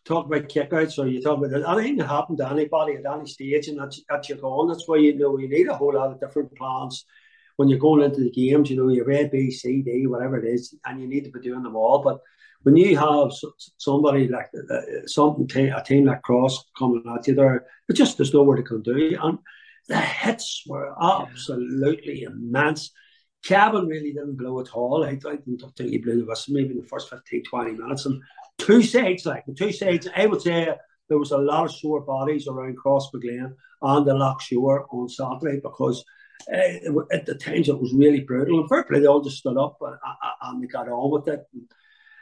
talk 0.08 0.26
about 0.26 0.48
kickouts 0.48 0.98
or 0.98 1.06
you 1.06 1.20
talk 1.20 1.38
about 1.38 1.78
anything 1.78 1.96
that 1.98 2.08
happened 2.08 2.38
to 2.38 2.50
anybody 2.50 2.94
at 2.94 3.06
any 3.06 3.26
stage, 3.26 3.68
and 3.68 3.78
that's 3.78 4.02
that 4.08 4.28
you're 4.28 4.38
going. 4.38 4.68
That's 4.68 4.88
why 4.88 4.96
you 4.96 5.16
know 5.16 5.38
you 5.38 5.48
need 5.48 5.68
a 5.68 5.76
whole 5.76 5.94
lot 5.94 6.10
of 6.10 6.20
different 6.20 6.56
plans 6.56 7.04
when 7.56 7.68
you're 7.68 7.78
going 7.78 8.02
into 8.02 8.20
the 8.20 8.30
games. 8.30 8.70
You 8.70 8.76
know, 8.76 8.88
you're 8.88 9.10
A, 9.12 9.28
B, 9.28 9.50
C, 9.50 9.82
D, 9.82 10.06
whatever 10.06 10.38
it 10.38 10.48
is, 10.48 10.74
and 10.86 11.00
you 11.00 11.06
need 11.06 11.24
to 11.24 11.30
be 11.30 11.40
doing 11.40 11.62
them 11.62 11.76
all. 11.76 12.02
But 12.02 12.20
when 12.62 12.76
you 12.76 12.96
have 12.96 13.30
somebody 13.76 14.28
like 14.28 14.50
uh, 14.70 15.06
something 15.06 15.48
a 15.70 15.82
team 15.84 16.06
like 16.06 16.22
Cross 16.22 16.64
coming 16.76 17.04
at 17.14 17.28
you 17.28 17.34
there, 17.34 17.66
it 17.88 17.92
just 17.92 18.16
there's 18.16 18.34
nowhere 18.34 18.56
to 18.56 18.62
come 18.62 18.82
do. 18.82 19.16
And 19.22 19.38
the 19.88 20.00
hits 20.00 20.64
were 20.66 20.94
absolutely 21.02 22.22
yeah. 22.22 22.28
immense. 22.28 22.90
Kevin 23.44 23.86
really 23.86 24.12
didn't 24.12 24.36
blow 24.36 24.60
at 24.60 24.72
all. 24.72 25.04
I, 25.04 25.10
I 25.10 25.36
didn't 25.36 25.62
think 25.76 25.90
he 25.90 25.98
blew 25.98 26.18
the 26.18 26.26
whistle 26.26 26.54
maybe 26.54 26.70
in 26.70 26.80
the 26.80 26.86
first 26.86 27.08
15, 27.08 27.44
20 27.44 27.72
minutes. 27.72 28.04
And 28.04 28.20
two 28.58 28.82
sides, 28.82 29.26
like 29.26 29.44
the 29.46 29.54
two 29.54 29.72
sides, 29.72 30.08
I 30.14 30.26
would 30.26 30.42
say 30.42 30.68
there 31.08 31.18
was 31.18 31.30
a 31.30 31.38
lot 31.38 31.64
of 31.64 31.72
sore 31.72 32.02
bodies 32.02 32.46
around 32.46 32.76
Crossmaglen 32.78 33.54
and 33.82 34.06
the 34.06 34.14
Lough 34.14 34.38
Shore 34.40 34.86
on 34.90 35.08
Saturday 35.08 35.60
because 35.62 36.04
uh, 36.52 37.00
at 37.12 37.26
the 37.26 37.34
times 37.34 37.68
it 37.68 37.80
was 37.80 37.92
really 37.94 38.20
brutal. 38.20 38.60
And 38.60 38.68
fair 38.68 38.84
play, 38.84 39.00
they 39.00 39.06
all 39.06 39.22
just 39.22 39.38
stood 39.38 39.56
up 39.56 39.78
and, 39.80 39.96
and 40.42 40.62
they 40.62 40.66
got 40.66 40.88
on 40.88 41.10
with 41.10 41.28
it. 41.28 41.44
And, 41.52 41.62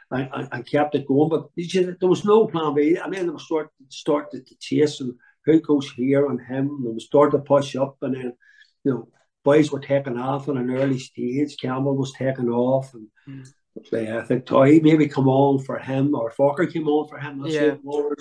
I, 0.09 0.47
I, 0.51 0.61
kept 0.61 0.95
it 0.95 1.05
going. 1.05 1.29
But 1.29 1.49
there 1.57 2.09
was 2.09 2.23
no 2.23 2.47
plan 2.47 2.73
B. 2.73 2.97
I 2.97 3.09
mean, 3.09 3.27
they 3.27 3.37
start 3.39 3.69
started 3.89 4.47
to 4.47 4.55
chase 4.57 5.01
and 5.01 5.15
who 5.45 5.59
goes 5.59 5.91
here 5.91 6.27
and 6.27 6.39
him. 6.39 6.85
They 6.85 6.99
started 6.99 7.37
to 7.37 7.43
push 7.43 7.75
up, 7.75 7.97
and 8.01 8.15
then 8.15 8.33
you 8.83 8.91
know 8.91 9.07
boys 9.43 9.71
were 9.71 9.79
taking 9.79 10.17
off 10.17 10.47
in 10.47 10.57
an 10.57 10.69
early 10.69 10.99
stage. 10.99 11.57
Campbell 11.57 11.97
was 11.97 12.13
taking 12.13 12.49
off, 12.49 12.93
and 12.93 13.07
mm. 13.27 13.49
I 13.93 14.21
think 14.21 14.45
Toy 14.45 14.79
maybe 14.81 15.07
come 15.07 15.27
on 15.27 15.63
for 15.63 15.77
him 15.77 16.15
or 16.15 16.31
Forker 16.31 16.71
came 16.71 16.87
on 16.87 17.07
for 17.07 17.19
him. 17.19 17.41
That's 17.41 17.53
yeah. 17.53 17.75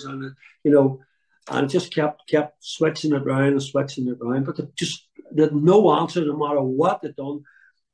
and 0.05 0.35
you 0.65 0.71
know, 0.71 1.01
and 1.49 1.71
just 1.71 1.95
kept 1.95 2.29
kept 2.29 2.65
switching 2.65 3.13
it 3.13 3.23
around 3.23 3.53
and 3.53 3.63
switching 3.63 4.09
it 4.09 4.19
around. 4.21 4.45
But 4.45 4.75
just 4.75 5.09
did 5.35 5.55
no 5.55 5.93
answer 5.99 6.25
no 6.25 6.37
matter 6.37 6.61
what 6.61 7.03
they 7.03 7.13
done. 7.13 7.43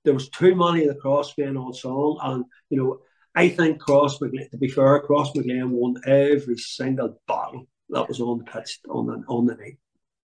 There 0.04 0.14
was 0.14 0.28
too 0.28 0.54
many 0.54 0.82
of 0.82 0.88
the 0.88 1.00
cross 1.00 1.34
being 1.34 1.56
on 1.56 1.72
song, 1.72 2.18
and 2.22 2.44
you 2.70 2.78
know 2.78 3.00
I 3.34 3.48
think 3.48 3.80
Crossmaglen, 3.80 4.50
to 4.50 4.58
be 4.58 4.68
fair, 4.68 5.02
Crossmaglen 5.02 5.68
won 5.68 5.96
every 6.06 6.56
single 6.58 7.20
battle 7.26 7.66
that 7.88 8.08
was 8.08 8.20
on 8.20 8.38
the 8.38 8.44
pitch 8.44 8.80
on 8.88 9.06
the 9.06 9.24
on 9.28 9.46
the 9.46 9.54
night. 9.54 9.78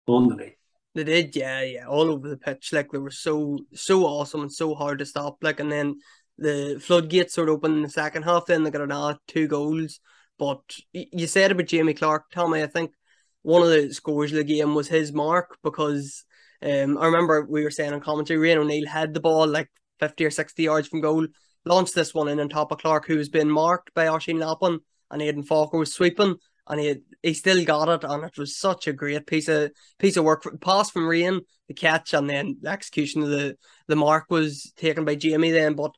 On 0.08 0.28
the 0.28 0.36
night. 0.36 0.58
They 0.94 1.06
did, 1.06 1.36
yeah, 1.36 1.62
yeah, 1.62 1.88
all 1.88 2.12
over 2.12 2.28
the 2.28 2.38
pitch. 2.38 2.74
Like 2.74 2.92
they 2.92 2.98
were 2.98 3.12
so 3.12 3.60
so 3.74 4.06
awesome 4.06 4.42
and 4.42 4.52
so 4.52 4.76
hard 4.76 5.00
to 5.00 5.06
stop. 5.06 5.38
Like 5.42 5.60
and 5.60 5.72
then 5.72 6.00
the 6.42 6.82
floodgates 6.82 7.34
sort 7.34 7.50
of 7.50 7.56
open 7.56 7.74
in 7.74 7.82
the 7.84 7.90
second 7.90 8.24
half. 8.24 8.46
Then 8.46 8.64
they 8.64 8.72
got 8.72 8.82
another 8.82 9.18
two 9.28 9.48
goals. 9.48 10.00
But 10.38 10.62
you 10.92 11.28
said 11.28 11.52
about 11.52 11.68
Jamie 11.68 11.94
Clarke, 11.94 12.32
Tommy. 12.32 12.64
I 12.64 12.68
think 12.68 12.92
one 13.44 13.62
of 13.62 13.70
the 13.70 13.94
scores 13.94 14.32
of 14.32 14.38
the 14.38 14.44
game 14.44 14.76
was 14.76 14.88
his 14.88 15.14
mark 15.14 15.58
because 15.64 16.26
um, 16.64 16.98
I 16.98 17.06
remember 17.06 17.46
we 17.48 17.64
were 17.64 17.72
saying 17.72 17.94
on 17.94 18.02
commentary, 18.02 18.40
Rian 18.40 18.58
O'Neill 18.58 18.88
had 18.88 19.14
the 19.14 19.20
ball 19.20 19.48
like 19.48 19.70
fifty 20.00 20.26
or 20.26 20.32
sixty 20.32 20.64
yards 20.64 20.88
from 20.88 21.02
goal 21.02 21.28
launched 21.66 21.96
this 21.96 22.14
one 22.14 22.28
in 22.28 22.40
on 22.40 22.50
top 22.50 22.72
of 22.72 22.80
Clarke, 22.80 23.08
who 23.08 23.18
was 23.18 23.30
being 23.30 23.50
marked 23.50 23.94
by 23.94 24.06
Oisín 24.08 24.40
Lappin, 24.40 24.80
and 25.10 25.22
Aidan 25.22 25.44
Forker 25.44 25.80
was 25.80 25.94
sweeping, 25.94 26.36
and 26.68 26.80
he 26.80 26.96
he 27.22 27.34
still 27.34 27.64
got 27.64 27.90
it, 27.90 28.04
and 28.04 28.24
it 28.24 28.38
was 28.38 28.58
such 28.58 28.88
a 28.88 28.94
great 28.94 29.28
piece 29.28 29.48
of 29.48 29.72
piece 30.00 30.18
of 30.18 30.24
work. 30.24 30.46
Pass 30.62 30.92
from 30.92 31.04
Rian, 31.04 31.42
the 31.68 31.74
catch, 31.74 32.14
and 32.14 32.30
then 32.30 32.58
the 32.62 32.70
execution 32.70 33.22
of 33.22 33.30
the 33.30 33.58
the 33.88 33.96
mark 33.96 34.26
was 34.30 34.72
taken 34.76 35.06
by 35.06 35.16
Jamie. 35.16 35.52
Then, 35.52 35.74
but 35.74 35.92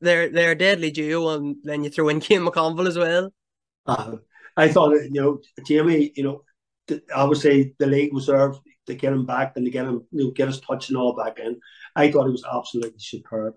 they're 0.00 0.28
they're 0.28 0.54
deadly 0.54 0.90
duo, 0.90 1.36
and 1.36 1.56
then 1.62 1.84
you 1.84 1.90
throw 1.90 2.08
in 2.08 2.20
Kane 2.26 2.40
McConville 2.40 2.88
as 2.88 2.98
well. 2.98 3.32
Uh, 3.86 4.16
I 4.56 4.68
thought 4.68 4.92
you 4.94 5.10
know 5.10 5.40
Jamie, 5.66 6.12
you 6.16 6.24
know, 6.24 6.98
obviously 7.14 7.74
the 7.78 7.86
league 7.86 8.12
was 8.12 8.26
there 8.26 8.52
to 8.86 8.94
get 8.94 9.12
him 9.12 9.26
back 9.26 9.52
and 9.56 9.64
to 9.64 9.70
get 9.70 9.86
him, 9.86 10.06
you 10.10 10.24
know, 10.24 10.30
get 10.30 10.48
his 10.48 10.60
touch 10.60 10.88
and 10.88 10.96
all 10.96 11.14
back 11.14 11.38
in. 11.38 11.60
I 11.94 12.10
thought 12.10 12.26
he 12.26 12.32
was 12.32 12.44
absolutely 12.44 12.98
superb 12.98 13.54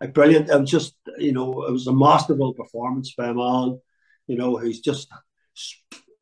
like 0.00 0.14
brilliant. 0.14 0.50
It 0.50 0.60
was 0.60 0.70
just, 0.70 0.94
you 1.18 1.32
know, 1.32 1.64
it 1.64 1.72
was 1.72 1.86
a 1.86 1.92
masterful 1.92 2.54
performance 2.54 3.14
by 3.16 3.28
a 3.28 3.34
man, 3.34 3.80
you 4.26 4.36
know, 4.36 4.56
who's 4.56 4.80
just. 4.80 5.08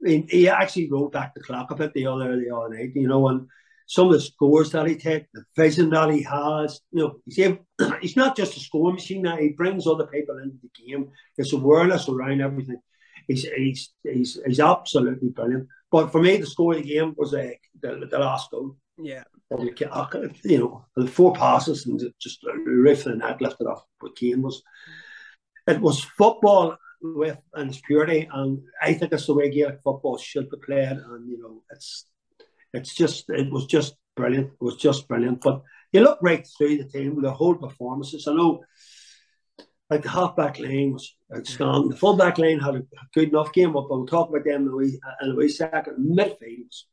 He, 0.04 0.26
he 0.28 0.48
actually 0.48 0.90
wrote 0.90 1.12
back 1.12 1.32
the 1.34 1.40
clock 1.40 1.70
a 1.70 1.76
bit 1.76 1.94
the 1.94 2.06
other 2.06 2.36
the 2.36 2.54
other 2.54 2.74
night, 2.74 2.90
you 2.94 3.06
know, 3.06 3.28
and 3.28 3.46
some 3.92 4.06
of 4.06 4.14
the 4.14 4.20
scores 4.20 4.70
that 4.70 4.86
he 4.86 4.96
takes, 4.96 5.28
the 5.34 5.44
vision 5.56 5.90
that 5.90 6.10
he 6.10 6.22
has, 6.22 6.80
you 6.92 7.02
know, 7.02 7.16
he's 7.26 7.38
able, 7.38 7.66
he's 8.00 8.16
not 8.16 8.36
just 8.36 8.56
a 8.56 8.60
score 8.60 8.92
machine. 8.92 9.22
Now 9.22 9.36
he 9.36 9.50
brings 9.50 9.86
other 9.86 10.06
people 10.06 10.38
into 10.38 10.56
the 10.62 10.86
game. 10.86 11.10
His 11.36 11.52
awareness 11.52 12.08
around 12.08 12.40
everything. 12.40 12.80
He's 13.28 13.44
he's 13.44 13.90
he's, 14.02 14.38
he's 14.46 14.60
absolutely 14.60 15.28
brilliant. 15.28 15.68
But 15.90 16.10
for 16.10 16.22
me, 16.22 16.38
the 16.38 16.46
score 16.46 16.74
of 16.74 16.82
the 16.82 16.88
game 16.88 17.14
was 17.16 17.34
uh, 17.34 17.50
the, 17.80 18.08
the 18.10 18.18
last 18.18 18.50
goal. 18.50 18.76
Yeah 18.98 19.24
you 20.44 20.58
know, 20.58 20.84
the 20.96 21.06
four 21.06 21.32
passes 21.34 21.86
and 21.86 22.00
just 22.20 22.44
riff 22.64 23.06
and 23.06 23.20
that 23.20 23.40
lifted 23.40 23.66
off. 23.66 23.84
But 24.00 24.16
Kane 24.16 24.42
was, 24.42 24.62
it 25.66 25.80
was 25.80 26.04
football 26.16 26.76
with 27.02 27.38
and 27.54 27.70
its 27.70 27.80
purity, 27.80 28.28
and 28.32 28.60
I 28.80 28.94
think 28.94 29.10
that's 29.10 29.26
the 29.26 29.34
way 29.34 29.50
Gaelic 29.50 29.80
football 29.82 30.18
should 30.18 30.48
be 30.50 30.56
played. 30.64 30.98
And 30.98 31.28
you 31.28 31.40
know, 31.42 31.62
it's 31.70 32.06
it's 32.72 32.94
just 32.94 33.28
it 33.28 33.52
was 33.52 33.66
just 33.66 33.96
brilliant. 34.16 34.52
It 34.52 34.64
was 34.64 34.76
just 34.76 35.08
brilliant. 35.08 35.40
But 35.40 35.62
you 35.92 36.00
look 36.00 36.18
right 36.22 36.46
through 36.56 36.78
the 36.78 36.84
team, 36.84 37.20
the 37.20 37.32
whole 37.32 37.54
performances. 37.54 38.26
I 38.26 38.34
know, 38.34 38.64
like 39.90 40.02
the 40.02 40.08
half 40.08 40.36
back 40.36 40.58
line 40.58 40.92
was 40.94 41.14
outstanding. 41.34 41.90
The 41.90 41.96
full 41.96 42.16
back 42.16 42.38
line 42.38 42.60
had 42.60 42.76
a 42.76 42.82
good 43.14 43.28
enough 43.28 43.52
game, 43.52 43.72
but 43.72 43.90
we'll 43.90 44.06
talk 44.06 44.30
about 44.30 44.44
them 44.44 44.62
in 44.62 44.68
a 44.68 44.76
wee, 44.76 45.00
in 45.22 45.30
a 45.30 45.34
wee 45.34 45.48
second. 45.48 45.96
Midfield 45.98 46.64
was 46.64 46.86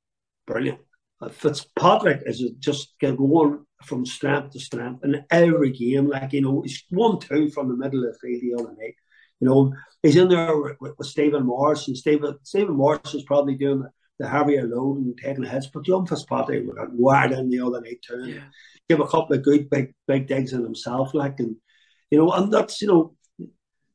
brilliant. 0.46 0.80
Uh, 1.22 1.30
Fitzpatrick 1.30 2.24
is 2.26 2.42
just 2.60 2.94
going 3.00 3.66
from 3.84 4.06
strength 4.06 4.52
to 4.52 4.60
strength 4.60 5.04
in 5.04 5.24
every 5.32 5.72
game. 5.72 6.08
Like, 6.08 6.34
you 6.34 6.42
know, 6.42 6.62
he's 6.62 6.84
one 6.90 7.20
two 7.20 7.50
from 7.50 7.70
the 7.70 7.76
middle 7.76 8.06
of 8.06 8.14
the 8.14 8.20
field 8.20 8.42
the 8.42 8.64
other 8.64 8.76
night. 8.78 8.96
You 9.40 9.48
know, 9.48 9.74
he's 10.04 10.18
in 10.18 10.30
there 10.30 10.58
with, 10.58 10.78
with, 10.82 10.94
with 10.98 11.08
Stephen 11.08 11.46
Morris, 11.46 11.88
and 11.88 11.98
Stephen, 11.98 12.38
Stephen 12.44 12.76
Morris 12.76 13.14
is 13.14 13.24
probably 13.24 13.56
doing 13.56 13.86
the, 14.20 14.26
the 14.26 14.30
heavier 14.30 14.68
load 14.68 14.98
and 14.98 15.18
taking 15.18 15.44
the 15.44 15.50
hits. 15.50 15.68
But 15.68 15.86
John 15.86 16.06
Fitzpatrick 16.06 16.76
got 16.76 16.94
wired 16.94 17.32
in 17.32 17.50
the 17.50 17.62
other 17.62 17.82
night 17.82 18.02
too. 18.02 18.26
Yeah. 18.26 18.42
Give 18.88 19.00
a 19.00 19.08
couple 19.08 19.36
of 19.36 19.44
good 19.44 19.70
big 19.70 19.94
big 20.08 20.28
digs 20.28 20.54
in 20.54 20.64
himself, 20.64 21.14
like 21.14 21.40
and 21.40 21.56
you 22.12 22.18
know, 22.18 22.32
and 22.32 22.52
that's 22.52 22.82
you 22.82 22.88
know, 22.88 23.16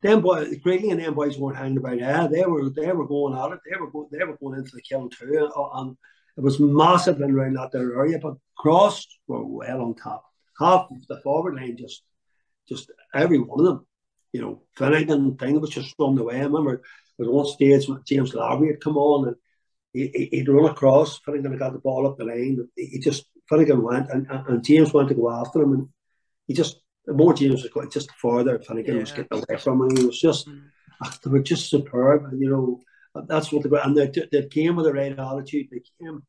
them 0.02 0.20
boys, 0.20 0.56
Greeley 0.62 0.90
and 0.90 1.00
them 1.00 1.14
boys 1.14 1.38
weren't 1.38 1.58
hanging 1.58 1.78
about. 1.78 1.98
Yeah, 1.98 2.26
they 2.26 2.44
were 2.44 2.70
they 2.70 2.92
were 2.92 3.06
going 3.06 3.36
at 3.36 3.52
it. 3.52 3.60
They 3.68 3.76
were 3.76 3.90
going 3.90 4.08
they 4.12 4.24
were 4.24 4.36
going 4.36 4.58
into 4.58 4.72
the 4.74 4.82
kill 4.82 5.08
too, 5.08 5.50
and 5.74 5.96
it 6.36 6.42
was 6.42 6.60
massive 6.60 7.20
in 7.20 7.30
around 7.30 7.54
that 7.54 7.74
area. 7.74 8.18
But 8.18 8.34
Cross 8.56 9.06
were 9.26 9.44
well 9.44 9.82
on 9.82 9.94
top. 9.94 10.24
Half 10.58 10.88
of 10.90 11.06
the 11.08 11.20
forward 11.22 11.56
line, 11.56 11.76
just 11.76 12.02
just 12.68 12.90
every 13.14 13.38
one 13.38 13.60
of 13.60 13.66
them. 13.66 13.86
You 14.32 14.42
know, 14.42 14.62
Finnegan 14.76 15.36
thing 15.36 15.60
was 15.60 15.70
just 15.70 15.94
on 15.98 16.16
the 16.16 16.24
way. 16.24 16.36
I 16.36 16.44
remember 16.44 16.82
there 17.18 17.28
was 17.28 17.46
one 17.46 17.46
stage 17.46 17.88
when 17.88 18.02
James 18.04 18.34
Lowry 18.34 18.68
had 18.68 18.80
come 18.80 18.96
on 18.96 19.28
and 19.28 19.36
he, 19.94 20.28
he'd 20.30 20.48
run 20.48 20.70
across. 20.70 21.20
Finnegan 21.20 21.56
got 21.56 21.72
the 21.72 21.78
ball 21.78 22.06
up 22.06 22.18
the 22.18 22.24
line. 22.24 22.68
He 22.76 22.98
just 22.98 23.26
Finnegan 23.48 23.82
went 23.82 24.10
and, 24.10 24.26
and 24.28 24.64
James 24.64 24.92
went 24.92 25.08
to 25.08 25.14
go 25.14 25.30
after 25.30 25.62
him, 25.62 25.72
and 25.72 25.88
he 26.46 26.54
just 26.54 26.80
the 27.06 27.14
more 27.14 27.34
James 27.34 27.62
was 27.62 27.70
going 27.70 27.90
just 27.90 28.10
further, 28.12 28.58
Finnegan 28.58 28.94
yeah. 28.94 29.00
was 29.00 29.12
getting 29.12 29.28
away 29.32 29.58
from 29.58 29.82
him. 29.82 29.96
He 29.96 30.06
was 30.06 30.20
just 30.20 30.48
mm. 30.48 30.62
they 31.22 31.30
were 31.30 31.40
just 31.40 31.70
superb, 31.70 32.24
and 32.24 32.40
you 32.40 32.50
know 32.50 32.80
that's 33.26 33.52
what 33.52 33.62
they 33.62 33.68
were. 33.68 33.78
And 33.78 33.96
they, 33.96 34.10
they 34.32 34.46
came 34.46 34.76
with 34.76 34.86
the 34.86 34.92
right 34.92 35.18
attitude. 35.18 35.68
They 35.70 35.82
came, 36.00 36.22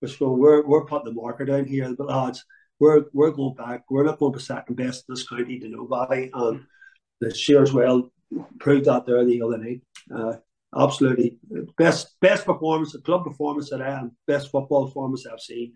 which 0.00 0.18
go 0.18 0.32
we're 0.32 0.66
we're 0.66 0.84
putting 0.84 1.14
the 1.14 1.20
marker 1.20 1.44
down 1.44 1.66
here, 1.66 1.94
but 1.96 2.08
lads, 2.08 2.44
we're 2.78 3.04
we're 3.12 3.30
going 3.30 3.54
back. 3.54 3.84
We're 3.88 4.04
not 4.04 4.18
going 4.18 4.32
to 4.32 4.40
second 4.40 4.76
best 4.76 5.04
in 5.08 5.14
this 5.14 5.28
county 5.28 5.60
to 5.60 5.68
nobody, 5.68 6.30
and 6.34 6.60
mm. 6.60 6.64
the 7.20 7.34
Shears 7.34 7.72
well 7.72 8.10
proved 8.58 8.86
that 8.86 9.06
there 9.06 9.24
the 9.24 9.42
other 9.42 9.58
night. 9.58 9.82
Uh, 10.12 10.36
absolutely 10.76 11.38
best 11.76 12.18
best 12.20 12.44
performance, 12.44 12.96
club 13.04 13.24
performance 13.24 13.70
that 13.70 13.82
I 13.82 13.90
have, 13.90 14.10
best 14.26 14.50
football 14.50 14.86
performance 14.86 15.26
I've 15.26 15.40
seen 15.40 15.74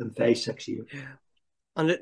in 0.00 0.10
five 0.12 0.38
six 0.38 0.68
years. 0.68 0.86
Yeah, 0.92 1.16
and 1.76 1.90
it, 1.90 2.00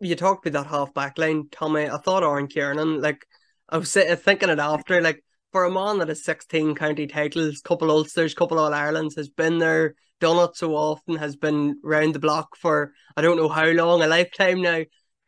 you 0.00 0.14
talked 0.16 0.46
about 0.46 0.64
that 0.64 0.70
half 0.70 0.94
back 0.94 1.18
line, 1.18 1.48
Tommy. 1.50 1.88
I 1.88 1.98
thought 1.98 2.22
Aaron 2.22 2.48
Kernan, 2.48 3.00
like 3.00 3.26
I 3.68 3.78
was 3.78 3.92
thinking 3.92 4.50
it 4.50 4.58
after, 4.58 5.00
like 5.00 5.24
for 5.52 5.64
a 5.64 5.70
man 5.70 5.98
that 5.98 6.08
has 6.08 6.24
sixteen 6.24 6.74
county 6.74 7.06
titles, 7.06 7.60
couple 7.60 7.90
Ulsters, 7.90 8.34
couple 8.34 8.58
All 8.58 8.74
Irelands, 8.74 9.16
has 9.16 9.28
been 9.28 9.58
there, 9.58 9.94
done 10.20 10.48
it 10.48 10.56
so 10.56 10.74
often, 10.74 11.16
has 11.16 11.36
been 11.36 11.80
round 11.82 12.14
the 12.14 12.18
block 12.18 12.56
for 12.56 12.92
I 13.16 13.22
don't 13.22 13.36
know 13.36 13.48
how 13.48 13.66
long, 13.66 14.02
a 14.02 14.06
lifetime 14.06 14.60
now. 14.60 14.82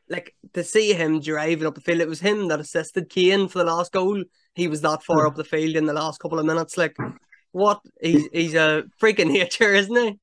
Like 0.09 0.35
to 0.55 0.63
see 0.63 0.93
him 0.93 1.21
driving 1.21 1.67
up 1.67 1.75
the 1.75 1.81
field, 1.81 2.01
it 2.01 2.09
was 2.09 2.21
him 2.21 2.49
that 2.49 2.61
assisted 2.61 3.11
Kane 3.11 3.49
for 3.49 3.59
the 3.59 3.65
last 3.65 3.93
goal 3.93 4.23
he 4.57 4.69
was 4.69 4.81
that 4.81 5.05
far 5.05 5.21
hmm. 5.21 5.27
up 5.27 5.37
the 5.37 5.45
field 5.45 5.77
in 5.77 5.85
the 5.85 5.93
last 5.93 6.19
couple 6.19 6.39
of 6.39 6.47
minutes. 6.47 6.77
Like, 6.77 6.97
what? 7.53 7.81
He's 8.01 8.27
he's 8.33 8.55
a 8.55 8.85
freaking 9.01 9.31
nature, 9.33 9.73
isn't 9.73 9.95
he? 9.95 10.19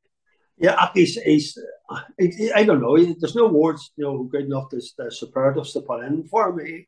Yeah, 0.58 0.90
he's 0.94 1.16
he's. 1.22 1.58
I 2.56 2.64
don't 2.64 2.82
know. 2.82 2.98
There's 2.98 3.36
no 3.36 3.48
words, 3.48 3.92
you 3.96 4.04
know, 4.04 4.24
good 4.24 4.46
enough 4.46 4.70
to 4.70 4.82
the 4.98 5.12
superlatives 5.12 5.74
to 5.74 5.82
put 5.82 6.04
in 6.04 6.24
for 6.24 6.54
me. 6.54 6.88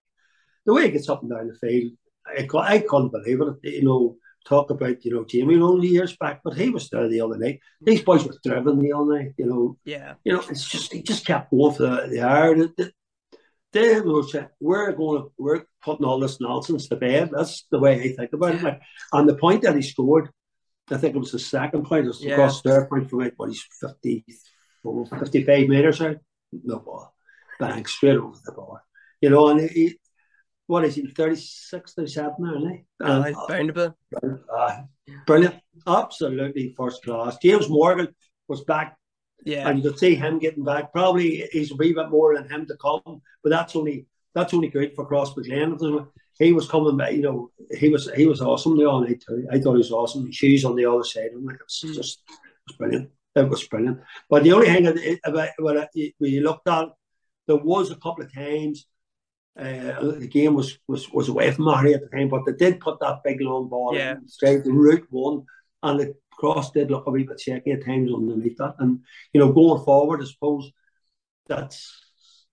The 0.66 0.74
way 0.74 0.86
he 0.86 0.92
gets 0.92 1.10
up 1.10 1.22
and 1.22 1.30
down 1.30 1.48
the 1.48 1.54
field, 1.54 1.92
I, 2.26 2.48
I 2.58 2.80
couldn't 2.80 3.12
believe 3.12 3.42
it. 3.42 3.56
You 3.64 3.84
know, 3.84 4.18
talk 4.46 4.70
about 4.70 5.04
you 5.04 5.14
know 5.14 5.26
Jamie 5.26 5.60
only 5.60 5.88
years 5.88 6.16
back, 6.16 6.42
but 6.44 6.56
he 6.56 6.70
was 6.70 6.90
there 6.90 7.08
the 7.08 7.22
other 7.22 7.38
night. 7.38 7.60
These 7.82 8.02
boys 8.02 8.24
were 8.26 8.38
driven 8.44 8.80
the 8.80 8.94
other 8.94 9.18
night. 9.18 9.34
You 9.38 9.46
know, 9.48 9.78
yeah. 9.84 10.14
You 10.24 10.34
know, 10.34 10.44
it's 10.50 10.68
just 10.68 10.94
he 10.94 11.02
just 11.02 11.26
kept 11.26 11.52
going 11.52 11.74
for 11.74 11.84
the, 11.84 12.08
the 12.10 12.20
air. 12.20 12.56
The, 12.56 12.74
the, 12.78 12.92
they 13.76 14.00
will 14.00 14.24
say, 14.24 14.40
uh, 14.40 14.48
we're 14.62 14.94
going 14.94 15.24
to, 15.24 15.32
we're 15.38 15.66
putting 15.84 16.06
all 16.06 16.20
this 16.20 16.40
nonsense 16.40 16.88
to 16.88 16.96
bed. 16.96 17.32
That's 17.34 17.66
the 17.70 17.80
way 17.80 18.02
I 18.02 18.14
think 18.16 18.32
about 18.32 18.56
it. 18.56 18.64
Like, 18.64 18.80
and 19.12 19.28
the 19.28 19.36
point 19.36 19.64
that 19.64 19.76
he 19.76 19.82
scored, 19.82 20.30
I 20.90 20.96
think 20.96 21.14
it 21.14 21.20
was 21.20 21.34
the 21.34 21.40
second 21.40 21.84
point, 21.84 22.06
it 22.06 22.08
was 22.08 22.24
yeah. 22.24 22.34
across 22.34 22.62
their 22.62 22.86
point 22.86 23.10
from 23.10 23.24
it, 23.24 23.36
but 23.38 23.50
he's 23.50 23.66
50, 23.82 24.24
55 25.20 25.68
metres 25.68 26.02
out. 26.02 26.16
No 26.54 26.80
ball. 26.80 27.14
Bang, 27.60 27.86
straight 27.86 28.16
over 28.16 28.38
the 28.46 28.54
bar. 28.54 28.82
You 29.20 29.30
know, 29.30 29.50
and 29.50 29.70
he, 29.70 30.00
what 30.68 30.84
is 30.86 30.96
he, 30.96 31.08
36, 31.08 31.94
37 31.94 32.36
now, 32.40 32.56
isn't 32.58 32.72
he? 32.72 32.86
Uh, 33.04 33.32
uh, 34.22 34.32
uh, 34.56 34.82
brilliant. 35.28 35.56
Absolutely 35.86 36.74
first 36.76 37.04
class. 37.04 37.38
James 37.42 37.70
Morgan 37.70 38.08
was 38.48 38.64
back 38.64 38.98
yeah. 39.46 39.70
And 39.70 39.78
you 39.78 39.90
could 39.90 40.00
see 40.00 40.16
him 40.16 40.40
getting 40.40 40.64
back. 40.64 40.92
Probably 40.92 41.48
he's 41.52 41.72
a 41.72 41.76
wee 41.76 41.94
bit 41.94 42.10
more 42.10 42.36
than 42.36 42.50
him 42.50 42.66
to 42.66 42.76
come, 42.78 43.22
but 43.44 43.50
that's 43.50 43.76
only 43.76 44.08
that's 44.34 44.54
only 44.54 44.70
great 44.70 44.96
for 44.96 45.08
Crossmaglen. 45.08 46.08
He 46.38 46.52
was 46.52 46.68
coming 46.68 46.98
back, 46.98 47.14
you 47.14 47.22
know, 47.22 47.52
he 47.78 47.90
was 47.90 48.12
he 48.16 48.26
was 48.26 48.42
awesome 48.42 48.78
the 48.78 48.90
other 48.90 49.08
night 49.08 49.24
too. 49.26 49.48
I 49.52 49.60
thought 49.60 49.74
he 49.74 49.78
was 49.78 49.92
awesome. 49.92 50.32
Shoes 50.32 50.66
on 50.66 50.76
the 50.76 50.86
other 50.86 51.04
side. 51.04 51.30
I'm 51.34 51.46
like, 51.46 51.60
it's 51.62 51.84
mm. 51.84 51.94
just 51.94 52.22
it 52.28 52.68
was 52.68 52.78
brilliant. 52.78 53.10
It 53.36 53.50
was 53.50 53.68
brilliant. 53.68 54.02
But 54.30 54.44
the 54.44 54.54
only 54.54 54.68
thing 54.68 55.20
about 55.24 55.50
when 55.58 56.32
you 56.32 56.42
looked 56.42 56.68
at, 56.68 56.90
there 57.48 57.58
was 57.58 57.92
a 57.92 57.96
couple 57.96 58.24
of 58.24 58.34
times 58.34 58.88
uh, 59.58 60.02
the 60.20 60.28
game 60.30 60.54
was, 60.54 60.78
was 60.88 61.10
was 61.12 61.30
away 61.30 61.52
from 61.52 61.66
Maghery 61.66 61.96
at 61.96 62.02
the 62.02 62.16
time, 62.16 62.30
but 62.30 62.42
they 62.46 62.54
did 62.54 62.80
put 62.80 63.00
that 63.00 63.24
big 63.24 63.42
long 63.42 63.70
ball 63.70 63.96
yeah. 63.96 64.16
straight 64.26 64.64
the 64.64 64.72
route 64.72 65.08
one, 65.10 65.44
and 65.84 66.02
it 66.02 66.16
Cross 66.38 66.72
did 66.72 66.92
look 66.92 67.08
a 67.08 67.12
wee 67.12 67.24
bit 67.24 67.40
shaky 67.40 67.72
at 67.72 67.86
times 67.86 68.12
underneath 68.14 68.58
that. 68.58 68.76
And, 68.80 69.00
you 69.34 69.40
know, 69.40 69.52
going 69.52 69.84
forward, 69.84 70.22
I 70.22 70.26
suppose 70.26 70.72
that's 71.48 72.04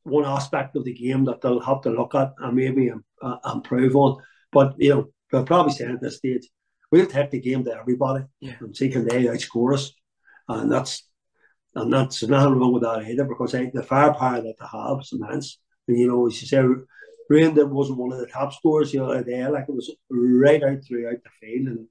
one 0.05 0.25
aspect 0.25 0.77
of 0.77 0.85
the 0.85 0.95
game 0.95 1.25
that 1.25 1.41
they'll 1.41 1.61
have 1.61 1.83
to 1.83 1.91
look 1.91 2.15
at 2.15 2.35
and 2.39 2.57
maybe 2.57 2.93
uh, 3.23 3.37
improve 3.53 3.97
on. 3.97 4.23
But, 4.51 4.75
you 4.79 4.91
know, 4.91 5.09
they'll 5.31 5.45
probably 5.45 5.73
say 5.73 5.87
at 5.87 6.01
this 6.01 6.19
stage, 6.19 6.49
we'll 6.91 7.07
take 7.07 7.31
the 7.31 7.41
game 7.41 7.65
to 7.65 7.75
everybody 7.77 8.25
yeah. 8.41 8.55
and 8.61 8.77
see 8.77 8.89
can 8.89 9.07
they 9.07 9.25
outscore 9.25 9.75
us. 9.75 9.93
And 10.49 10.71
that's 10.71 11.09
and 11.75 11.91
that's 11.91 12.23
nothing 12.23 12.55
wrong 12.55 12.73
with 12.75 12.83
that 12.83 13.03
either 13.09 13.25
because 13.25 13.55
I, 13.55 13.71
the 13.73 13.83
firepower 13.83 14.43
that 14.43 14.55
they 14.61 14.67
have 14.71 15.01
is 15.01 15.13
immense. 15.13 15.59
And, 15.89 15.99
you 15.99 16.09
know, 16.09 16.27
as 16.27 16.41
said 16.47 16.65
say, 16.65 16.85
wasn't 17.71 17.99
one 17.99 18.13
of 18.13 18.19
the 18.19 18.27
top 18.27 18.53
scorers 18.53 18.93
you 18.93 19.01
know, 19.01 19.23
day. 19.23 19.47
Like 19.47 19.69
it 19.69 19.75
was 19.75 19.91
right 20.11 20.63
out 20.63 20.85
throughout 20.85 21.23
the 21.23 21.31
field, 21.41 21.69
and 21.69 21.87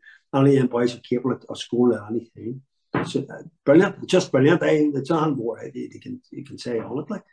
of 0.45 0.53
them 0.53 0.67
boys 0.67 0.95
are 0.95 0.99
capable 0.99 1.39
of, 1.49 1.57
scoring 1.57 1.97
at 1.97 2.09
any 2.09 2.29
time. 2.35 3.05
So, 3.05 3.21
uh, 3.21 3.43
brilliant, 3.65 4.07
just 4.07 4.31
brilliant. 4.31 4.61
I, 4.61 4.91
it's 4.93 5.09
not 5.09 5.35
more 5.35 5.61
you, 5.73 5.89
you 5.93 5.99
can 5.99 6.21
you 6.31 6.43
can 6.43 6.57
say 6.57 6.79
on 6.79 6.99
it 6.99 7.09
like 7.09 7.23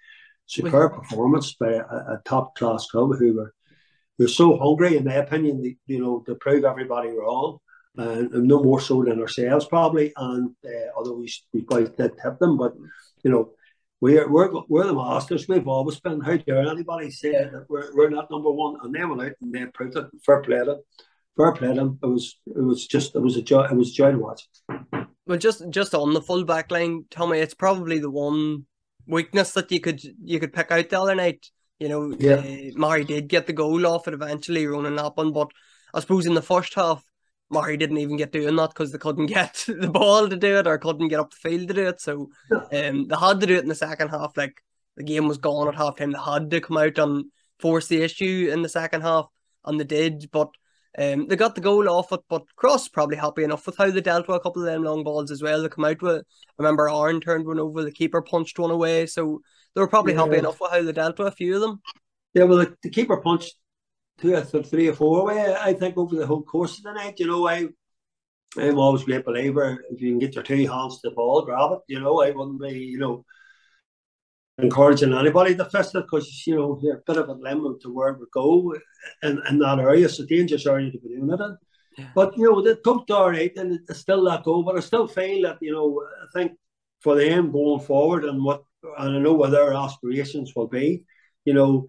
superb 0.46 0.94
performance 0.94 1.54
by 1.54 1.72
a, 1.72 1.82
a 1.82 2.22
top 2.24 2.56
class 2.56 2.86
club 2.86 3.16
who 3.18 3.34
were 3.34 3.54
were 4.18 4.28
so 4.28 4.56
hungry, 4.56 4.96
in 4.96 5.04
my 5.04 5.14
opinion, 5.14 5.62
they, 5.62 5.76
you 5.86 6.00
know, 6.00 6.22
to 6.26 6.34
prove 6.36 6.64
everybody 6.64 7.10
wrong. 7.10 7.58
And, 7.96 8.32
and 8.32 8.46
no 8.46 8.62
more 8.62 8.80
so 8.80 9.02
than 9.02 9.20
ourselves 9.20 9.66
probably. 9.66 10.12
And 10.16 10.54
uh, 10.64 10.90
although 10.96 11.16
we 11.16 11.32
we 11.52 11.62
quite 11.62 11.96
did 11.96 12.12
tip 12.22 12.38
them, 12.38 12.56
but 12.56 12.74
you 13.24 13.30
know 13.32 13.50
we're, 14.00 14.28
we're, 14.28 14.50
we're 14.68 14.86
the 14.86 14.94
masters. 14.94 15.48
We've 15.48 15.66
always 15.66 15.98
been. 16.00 16.20
How 16.20 16.36
dare 16.36 16.66
anybody 16.66 17.10
say 17.10 17.32
that 17.32 17.66
we're, 17.68 17.94
we're 17.94 18.10
not 18.10 18.30
number 18.30 18.50
one? 18.50 18.76
And 18.82 18.94
they 18.94 19.04
went 19.04 19.22
out 19.22 19.32
and 19.40 19.52
they 19.52 19.66
proved 19.66 19.96
it. 19.96 20.06
Fair 20.24 20.42
play 20.42 20.58
to 20.58 20.78
fair 21.38 21.52
play 21.52 21.74
them. 21.74 21.98
It 22.02 22.06
was 22.06 22.38
it 22.46 22.62
was 22.62 22.86
just 22.86 23.14
it 23.14 23.20
was 23.20 23.36
a 23.36 23.42
joy. 23.42 23.64
It 23.64 23.76
was 23.76 23.90
a 23.90 23.94
joy 23.94 24.12
to 24.12 24.18
watch. 24.18 24.46
Well, 25.26 25.38
just 25.38 25.62
just 25.70 25.94
on 25.94 26.14
the 26.14 26.22
full 26.22 26.44
back 26.44 26.70
line, 26.70 27.04
Tommy, 27.10 27.38
it's 27.38 27.54
probably 27.54 27.98
the 27.98 28.10
one 28.10 28.66
weakness 29.06 29.52
that 29.52 29.72
you 29.72 29.80
could 29.80 30.00
you 30.22 30.38
could 30.40 30.52
pick 30.52 30.70
out 30.70 30.88
the 30.88 31.00
other 31.00 31.14
night. 31.14 31.46
You 31.78 31.88
know, 31.88 32.14
yeah. 32.18 32.34
Uh, 32.34 32.74
Maghery 32.76 33.06
did 33.06 33.28
get 33.28 33.46
the 33.46 33.52
goal 33.52 33.86
off 33.86 34.08
it 34.08 34.14
eventually, 34.14 34.66
running 34.66 34.96
that 34.96 35.16
one, 35.16 35.32
but 35.32 35.50
I 35.94 36.00
suppose 36.00 36.26
in 36.26 36.34
the 36.34 36.42
first 36.42 36.74
half, 36.74 37.04
Maghery 37.52 37.78
didn't 37.78 37.98
even 37.98 38.16
get 38.16 38.32
doing 38.32 38.56
that 38.56 38.70
because 38.70 38.92
they 38.92 38.98
couldn't 38.98 39.26
get 39.26 39.64
the 39.66 39.88
ball 39.88 40.28
to 40.28 40.36
do 40.36 40.58
it 40.58 40.66
or 40.66 40.78
couldn't 40.78 41.08
get 41.08 41.20
up 41.20 41.30
the 41.30 41.36
field 41.36 41.68
to 41.68 41.74
do 41.74 41.88
it. 41.88 42.00
So 42.00 42.30
um, 42.52 43.08
they 43.08 43.16
had 43.18 43.40
to 43.40 43.46
do 43.46 43.56
it 43.56 43.62
in 43.62 43.68
the 43.68 43.74
second 43.74 44.08
half. 44.08 44.36
Like 44.36 44.62
the 44.96 45.04
game 45.04 45.28
was 45.28 45.38
gone 45.38 45.68
at 45.68 45.74
half 45.74 45.96
time. 45.96 46.12
They 46.12 46.18
had 46.18 46.50
to 46.50 46.60
come 46.60 46.76
out 46.76 46.98
and 46.98 47.26
force 47.60 47.88
the 47.88 48.02
issue 48.02 48.50
in 48.52 48.62
the 48.62 48.68
second 48.68 49.02
half, 49.02 49.26
and 49.64 49.80
they 49.80 49.84
did. 49.84 50.30
But 50.30 50.50
um, 50.98 51.28
they 51.28 51.36
got 51.36 51.54
the 51.54 51.60
goal 51.60 51.88
off 51.88 52.12
it, 52.12 52.20
but 52.28 52.44
Cross 52.56 52.88
probably 52.88 53.16
happy 53.16 53.44
enough 53.44 53.64
with 53.66 53.76
how 53.76 53.90
they 53.90 54.00
dealt 54.00 54.26
with 54.26 54.36
a 54.36 54.40
couple 54.40 54.62
of 54.62 54.66
them 54.66 54.82
long 54.82 55.04
balls 55.04 55.30
as 55.30 55.42
well. 55.42 55.62
They 55.62 55.68
come 55.68 55.84
out 55.84 56.02
with. 56.02 56.24
Remember, 56.58 56.88
Aaron 56.88 57.20
turned 57.20 57.46
one 57.46 57.60
over, 57.60 57.84
the 57.84 57.92
keeper 57.92 58.20
punched 58.20 58.58
one 58.58 58.70
away, 58.70 59.06
so 59.06 59.40
they 59.74 59.80
were 59.80 59.88
probably 59.88 60.14
yeah. 60.14 60.24
happy 60.24 60.38
enough 60.38 60.60
with 60.60 60.72
how 60.72 60.82
they 60.82 60.92
dealt 60.92 61.18
with 61.18 61.28
a 61.28 61.32
few 61.32 61.54
of 61.54 61.60
them. 61.60 61.80
Yeah, 62.34 62.44
well, 62.44 62.58
the, 62.58 62.76
the 62.82 62.90
keeper 62.90 63.16
punched 63.18 63.54
two 64.18 64.34
or 64.34 64.42
three 64.42 64.88
or 64.88 64.94
four 64.94 65.26
way. 65.26 65.54
I 65.54 65.72
think 65.72 65.96
over 65.96 66.16
the 66.16 66.26
whole 66.26 66.42
course 66.42 66.78
of 66.78 66.84
the 66.84 66.92
night, 66.92 67.18
you 67.18 67.26
know, 67.26 67.48
I 67.48 67.68
I'm 68.56 68.78
always 68.78 69.02
a 69.02 69.04
great 69.04 69.24
believer 69.24 69.84
if 69.90 70.00
you 70.00 70.10
can 70.10 70.18
get 70.18 70.34
your 70.34 70.44
two 70.44 70.66
hands 70.66 71.00
to 71.00 71.10
the 71.10 71.14
ball, 71.14 71.44
grab 71.44 71.72
it. 71.72 71.80
You 71.88 72.00
know, 72.00 72.22
I 72.22 72.30
wouldn't 72.30 72.60
be, 72.60 72.78
you 72.78 72.98
know, 72.98 73.24
encouraging 74.58 75.14
anybody 75.14 75.54
to 75.54 75.64
fist 75.66 75.94
it 75.94 76.04
because 76.04 76.46
you 76.46 76.56
know 76.56 76.78
you're 76.82 76.96
a 76.96 77.02
bit 77.06 77.16
of 77.16 77.28
a 77.28 77.32
limit 77.32 77.80
to 77.80 77.94
where 77.94 78.14
we 78.14 78.26
go 78.32 78.74
in, 79.22 79.40
in 79.48 79.58
that 79.58 79.78
area. 79.78 80.06
It's 80.06 80.18
a 80.18 80.26
dangerous 80.26 80.66
area 80.66 80.90
to 80.90 80.98
be 80.98 81.08
doing 81.08 81.30
it 81.30 81.40
in. 81.40 81.56
Yeah. 81.96 82.08
But 82.14 82.36
you 82.36 82.44
know, 82.44 82.62
the 82.62 82.76
took 82.76 83.08
all 83.10 83.30
right 83.30 83.52
and 83.56 83.80
it's 83.88 84.00
still 84.00 84.22
let 84.22 84.44
go. 84.44 84.62
But 84.62 84.76
I 84.76 84.80
still 84.80 85.06
feel 85.06 85.42
that, 85.42 85.58
you 85.60 85.72
know, 85.72 86.02
I 86.22 86.26
think 86.38 86.52
for 87.00 87.16
them 87.16 87.52
going 87.52 87.80
forward 87.80 88.24
and 88.24 88.42
what 88.42 88.62
and 88.98 89.16
I 89.16 89.18
know 89.18 89.34
what 89.34 89.50
their 89.50 89.72
aspirations 89.72 90.54
will 90.54 90.68
be, 90.68 91.04
you 91.44 91.54
know, 91.54 91.86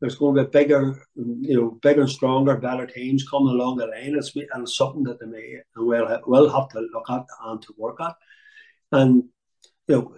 there's 0.00 0.14
going 0.14 0.36
to 0.36 0.44
be 0.44 0.50
bigger, 0.50 1.06
you 1.14 1.60
know, 1.60 1.78
bigger, 1.82 2.06
stronger, 2.06 2.56
better 2.56 2.86
teams 2.86 3.28
coming 3.28 3.54
along 3.54 3.76
the 3.76 3.86
line. 3.86 4.14
It's, 4.16 4.34
and 4.34 4.62
it's 4.62 4.76
something 4.76 5.02
that 5.04 5.20
they 5.20 5.26
may 5.26 5.58
and 5.76 5.86
will 5.86 6.50
have 6.50 6.68
to 6.70 6.80
look 6.92 7.10
at 7.10 7.24
and 7.44 7.62
to 7.62 7.74
work 7.76 8.00
at. 8.00 8.14
And 8.90 9.24
you 9.88 9.96
know, 9.96 10.14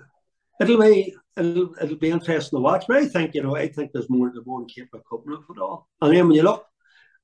it'll 0.61 0.81
be 0.81 1.15
it'll, 1.37 1.75
it'll 1.81 1.97
be 1.97 2.11
interesting 2.11 2.57
to 2.57 2.63
watch. 2.63 2.85
But 2.87 2.99
I 2.99 3.09
think, 3.09 3.35
you 3.35 3.43
know, 3.43 3.57
I 3.57 3.69
think 3.69 3.93
there's 3.93 4.11
more, 4.11 4.31
there's 4.33 4.47
more 4.47 4.61
in 4.61 4.69
capable 4.69 5.35
of 5.35 5.45
it 5.51 5.61
all. 5.61 5.89
And 6.01 6.15
then 6.15 6.29
when 6.29 6.37
you 6.37 6.43
look 6.43 6.67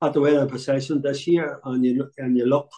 at 0.01 0.13
the 0.13 0.21
way 0.21 0.31
they're 0.31 0.45
this 0.45 1.27
year 1.27 1.59
and 1.63 1.85
you 1.85 2.09
and 2.17 2.37
you 2.37 2.45
look 2.45 2.69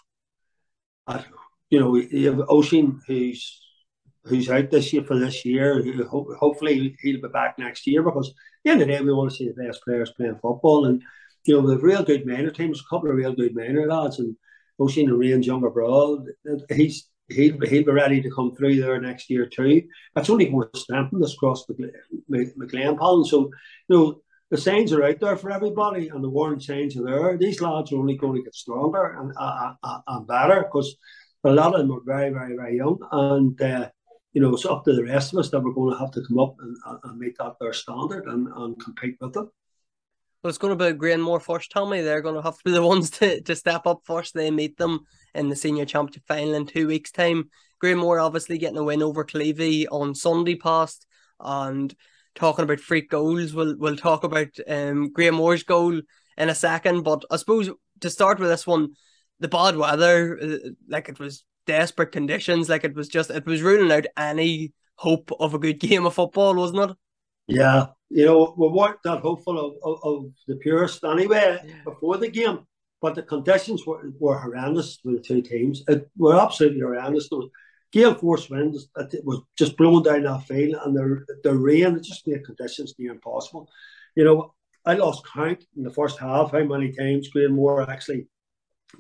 at, 1.08 1.26
you 1.70 1.80
know, 1.80 1.96
you 1.96 2.28
have 2.28 2.48
Oisín 2.48 3.00
who's 3.08 3.63
who's 4.26 4.50
out 4.50 4.72
this 4.72 4.94
year 4.94 5.04
for 5.04 5.18
this 5.18 5.46
year. 5.46 5.84
Ho- 6.06 6.36
hopefully 6.40 6.96
he'll 7.02 7.22
be 7.22 7.28
back 7.28 7.60
next 7.60 7.86
year 7.88 8.04
because 8.04 8.30
at 8.30 8.36
the 8.64 8.72
end 8.72 8.82
of 8.82 8.88
the 8.88 8.94
day 8.94 9.02
we 9.02 9.14
want 9.14 9.32
to 9.32 9.36
see 9.36 9.48
the 9.48 9.64
best 9.64 9.84
players 9.84 10.12
playing 10.12 10.40
football. 10.42 10.86
And, 10.86 11.02
you 11.46 11.56
know, 11.60 11.68
the 11.68 11.78
real 11.78 12.04
good 12.04 12.26
minor 12.26 12.52
teams, 12.52 12.80
a 12.80 12.90
couple 12.90 13.10
of 13.10 13.16
real 13.16 13.34
good 13.34 13.56
minor 13.56 13.88
lads 13.88 14.20
and 14.20 14.36
Oisín 14.80 15.10
and 15.10 15.20
Rian's 15.20 15.48
younger 15.48 15.70
brother, 15.70 16.36
he's 16.70 17.08
he'll, 17.30 17.60
he'll 17.62 17.86
be 17.86 17.92
ready 17.92 18.22
to 18.22 18.32
come 18.32 18.56
through 18.56 18.80
there 18.82 19.00
next 19.00 19.30
year 19.30 19.46
too. 19.46 19.84
That's 20.16 20.30
only 20.30 20.50
going 20.50 20.68
to 20.74 20.80
strengthen 20.80 21.24
us 21.24 21.34
across 21.34 21.66
McLean 22.30 22.98
Palm. 22.98 23.26
So, 23.26 23.50
you 23.90 23.98
know, 23.98 24.22
the 24.50 24.58
signs 24.58 24.94
are 24.94 25.04
out 25.04 25.20
there 25.20 25.38
for 25.38 25.52
everybody 25.52 26.10
and 26.10 26.24
the 26.24 26.30
warning 26.30 26.60
signs 26.60 26.96
are 26.98 27.04
there. 27.04 27.38
These 27.38 27.62
lads 27.62 27.92
are 27.92 27.98
only 27.98 28.18
going 28.18 28.36
to 28.36 28.44
get 28.44 28.56
stronger 28.56 29.18
and, 29.20 29.34
uh, 29.38 29.74
uh, 29.84 30.00
and 30.08 30.28
better 30.28 30.62
because 30.62 30.96
a 31.44 31.52
lot 31.52 31.74
of 31.74 31.82
them 31.82 31.92
are 31.92 32.02
very, 32.06 32.30
very, 32.30 32.56
very 32.56 32.78
young. 32.78 33.00
And, 33.12 33.62
uh, 33.62 33.90
you 34.34 34.42
know, 34.42 34.54
it's 34.54 34.66
up 34.66 34.84
to 34.86 34.94
the 34.94 35.04
rest 35.04 35.34
of 35.34 35.40
us 35.40 35.50
that 35.50 35.60
we're 35.62 35.74
going 35.74 35.94
to 35.94 36.00
have 36.00 36.12
to 36.12 36.24
come 36.28 36.40
up 36.40 36.56
and, 36.60 36.76
and 37.04 37.20
make 37.20 37.38
that 37.38 37.56
their 37.60 37.74
standard 37.74 38.26
and, 38.26 38.48
and 38.48 38.80
compete 38.84 39.16
with 39.22 39.34
them. 39.34 39.50
Well, 40.42 40.50
it's 40.50 40.58
going 40.58 40.78
to 40.78 40.92
be 40.92 40.98
Granemore 40.98 41.42
first, 41.42 41.72
Tommy. 41.72 42.02
They're 42.02 42.22
going 42.22 42.36
to 42.36 42.42
have 42.42 42.58
to 42.58 42.64
be 42.66 42.72
the 42.72 42.82
ones 42.86 43.12
to, 43.12 43.42
to 43.42 43.56
step 43.56 43.86
up 43.86 44.02
first. 44.04 44.34
They 44.34 44.52
meet 44.52 44.78
them 44.78 45.02
in 45.36 45.50
the 45.50 45.56
senior 45.56 45.86
championship 45.86 46.24
final 46.28 46.56
in 46.56 46.66
two 46.66 46.88
weeks' 46.88 47.12
time. 47.12 47.50
Granemore 47.82 48.24
obviously 48.24 48.58
getting 48.58 48.78
a 48.78 48.84
win 48.84 49.04
over 49.04 49.24
Killeavy 49.24 49.86
on 49.92 50.16
Sunday 50.16 50.56
past 50.56 51.06
and 51.40 51.94
talking 52.36 52.64
about 52.64 52.80
freak 52.80 53.10
goals. 53.10 53.54
We'll 53.54 53.78
we'll 53.78 53.98
talk 53.98 54.24
about 54.24 54.50
um 54.68 55.14
Granemore's 55.14 55.64
goal 55.64 56.02
in 56.38 56.50
a 56.50 56.56
second. 56.56 57.04
But 57.04 57.26
I 57.30 57.38
suppose 57.38 57.70
to 58.00 58.10
start 58.10 58.40
with 58.40 58.50
this 58.50 58.66
one, 58.66 58.94
the 59.40 59.48
bad 59.48 59.76
weather, 59.76 60.40
uh, 60.42 60.70
like 60.88 61.10
it 61.10 61.20
was 61.20 61.44
desperate 61.66 62.12
conditions, 62.12 62.70
like 62.70 62.84
it 62.84 62.96
was 62.96 63.08
just 63.08 63.30
it 63.30 63.46
was 63.46 63.62
ruling 63.62 63.92
out 63.92 64.06
any 64.18 64.74
hope 64.96 65.32
of 65.40 65.54
a 65.54 65.60
good 65.60 65.80
game 65.80 66.06
of 66.06 66.14
football, 66.14 66.56
wasn't 66.56 66.92
it? 66.92 66.98
Yeah, 67.48 67.88
you 68.10 68.26
know, 68.26 68.54
we 68.58 68.68
weren't 68.68 69.02
that 69.04 69.20
hopeful 69.20 69.60
of, 69.60 69.76
of, 69.84 70.00
of 70.04 70.32
the 70.48 70.56
purest 70.56 71.04
anyway 71.04 71.60
yeah. 71.66 71.74
before 71.84 72.18
the 72.18 72.30
game, 72.30 72.60
but 73.02 73.16
the 73.16 73.24
conditions 73.24 73.86
were, 73.86 74.02
were 74.20 74.38
horrendous 74.38 75.00
with 75.04 75.16
the 75.16 75.22
two 75.22 75.42
teams. 75.42 75.84
It 75.88 76.10
were 76.18 76.40
absolutely 76.40 76.82
horrendous. 76.82 77.30
There 77.30 77.40
was 77.40 77.50
gale 77.92 78.16
force 78.16 78.50
winds, 78.50 78.88
it 78.98 79.26
was 79.26 79.42
just 79.58 79.78
blowing 79.78 80.04
down 80.04 80.24
that 80.24 80.48
field, 80.48 80.76
and 80.84 80.96
the, 80.96 81.26
the 81.44 81.56
rain 81.56 81.96
it 81.96 82.04
just 82.04 82.28
made 82.28 82.46
conditions 82.46 82.96
near 82.98 83.12
impossible. 83.12 83.70
You 84.16 84.26
know, 84.26 84.54
I 84.86 84.96
lost 84.96 85.26
count 85.34 85.64
in 85.78 85.84
the 85.84 85.90
first 85.90 86.20
half 86.20 86.52
how 86.52 86.64
many 86.64 86.92
times 86.92 87.30
Granemore 87.34 87.88
actually 87.88 88.28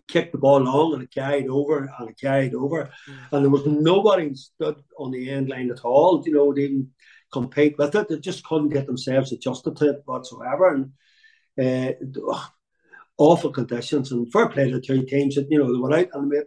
kicked 0.07 0.31
the 0.31 0.37
ball 0.37 0.59
long 0.59 0.93
and 0.93 1.03
it 1.03 1.13
carried 1.13 1.47
over 1.47 1.89
and 1.99 2.09
it 2.09 2.19
carried 2.19 2.53
over, 2.53 2.89
mm. 3.07 3.17
and 3.31 3.43
there 3.43 3.49
was 3.49 3.65
nobody 3.65 4.33
stood 4.35 4.81
on 4.97 5.11
the 5.11 5.29
end 5.29 5.49
line 5.49 5.71
at 5.71 5.81
all. 5.81 6.23
You 6.25 6.33
know, 6.33 6.53
they 6.53 6.67
didn't 6.67 6.89
compete 7.31 7.77
with 7.77 7.95
it. 7.95 8.07
They 8.07 8.19
just 8.19 8.43
couldn't 8.43 8.69
get 8.69 8.85
themselves 8.85 9.31
adjusted 9.33 9.75
to 9.77 9.89
it 9.89 10.03
whatsoever. 10.05 10.87
And 11.57 12.17
uh, 12.17 12.45
awful 13.17 13.51
conditions 13.51 14.11
and 14.11 14.31
fair 14.31 14.47
play 14.49 14.69
to 14.69 14.75
the 14.75 14.81
two 14.81 15.03
teams 15.03 15.35
that, 15.35 15.47
you 15.49 15.59
know, 15.59 15.71
they 15.71 15.79
went 15.79 15.95
out 15.95 16.19
and 16.19 16.29
made, 16.29 16.43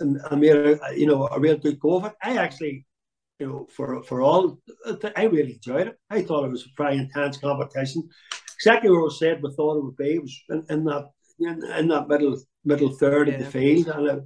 and, 0.00 0.20
and 0.30 0.40
made 0.40 0.56
a, 0.56 0.78
you 0.96 1.06
know, 1.06 1.26
a 1.26 1.40
real 1.40 1.56
good 1.56 1.80
go 1.80 1.96
of 1.96 2.04
it. 2.06 2.12
I 2.22 2.36
actually, 2.36 2.86
you 3.38 3.46
know, 3.46 3.68
for 3.74 4.02
for 4.04 4.20
all, 4.20 4.58
I 5.16 5.24
really 5.24 5.54
enjoyed 5.54 5.88
it. 5.88 5.98
I 6.10 6.22
thought 6.22 6.44
it 6.44 6.50
was 6.50 6.64
a 6.64 6.82
very 6.82 6.96
intense 6.96 7.38
competition. 7.38 8.08
Exactly 8.56 8.90
what 8.90 9.02
was 9.02 9.18
said 9.18 9.42
we 9.42 9.52
thought 9.54 9.78
it 9.78 9.84
would 9.84 9.96
be. 9.96 10.14
It 10.14 10.22
was 10.22 10.42
in, 10.50 10.64
in 10.70 10.84
that 10.84 11.10
in, 11.40 11.64
in, 11.64 11.88
that 11.88 12.08
middle 12.08 12.36
middle 12.68 12.92
third 12.92 13.28
yeah. 13.28 13.34
of 13.34 13.40
the 13.40 13.50
field 13.50 13.88
and 13.88 14.06
it, 14.08 14.22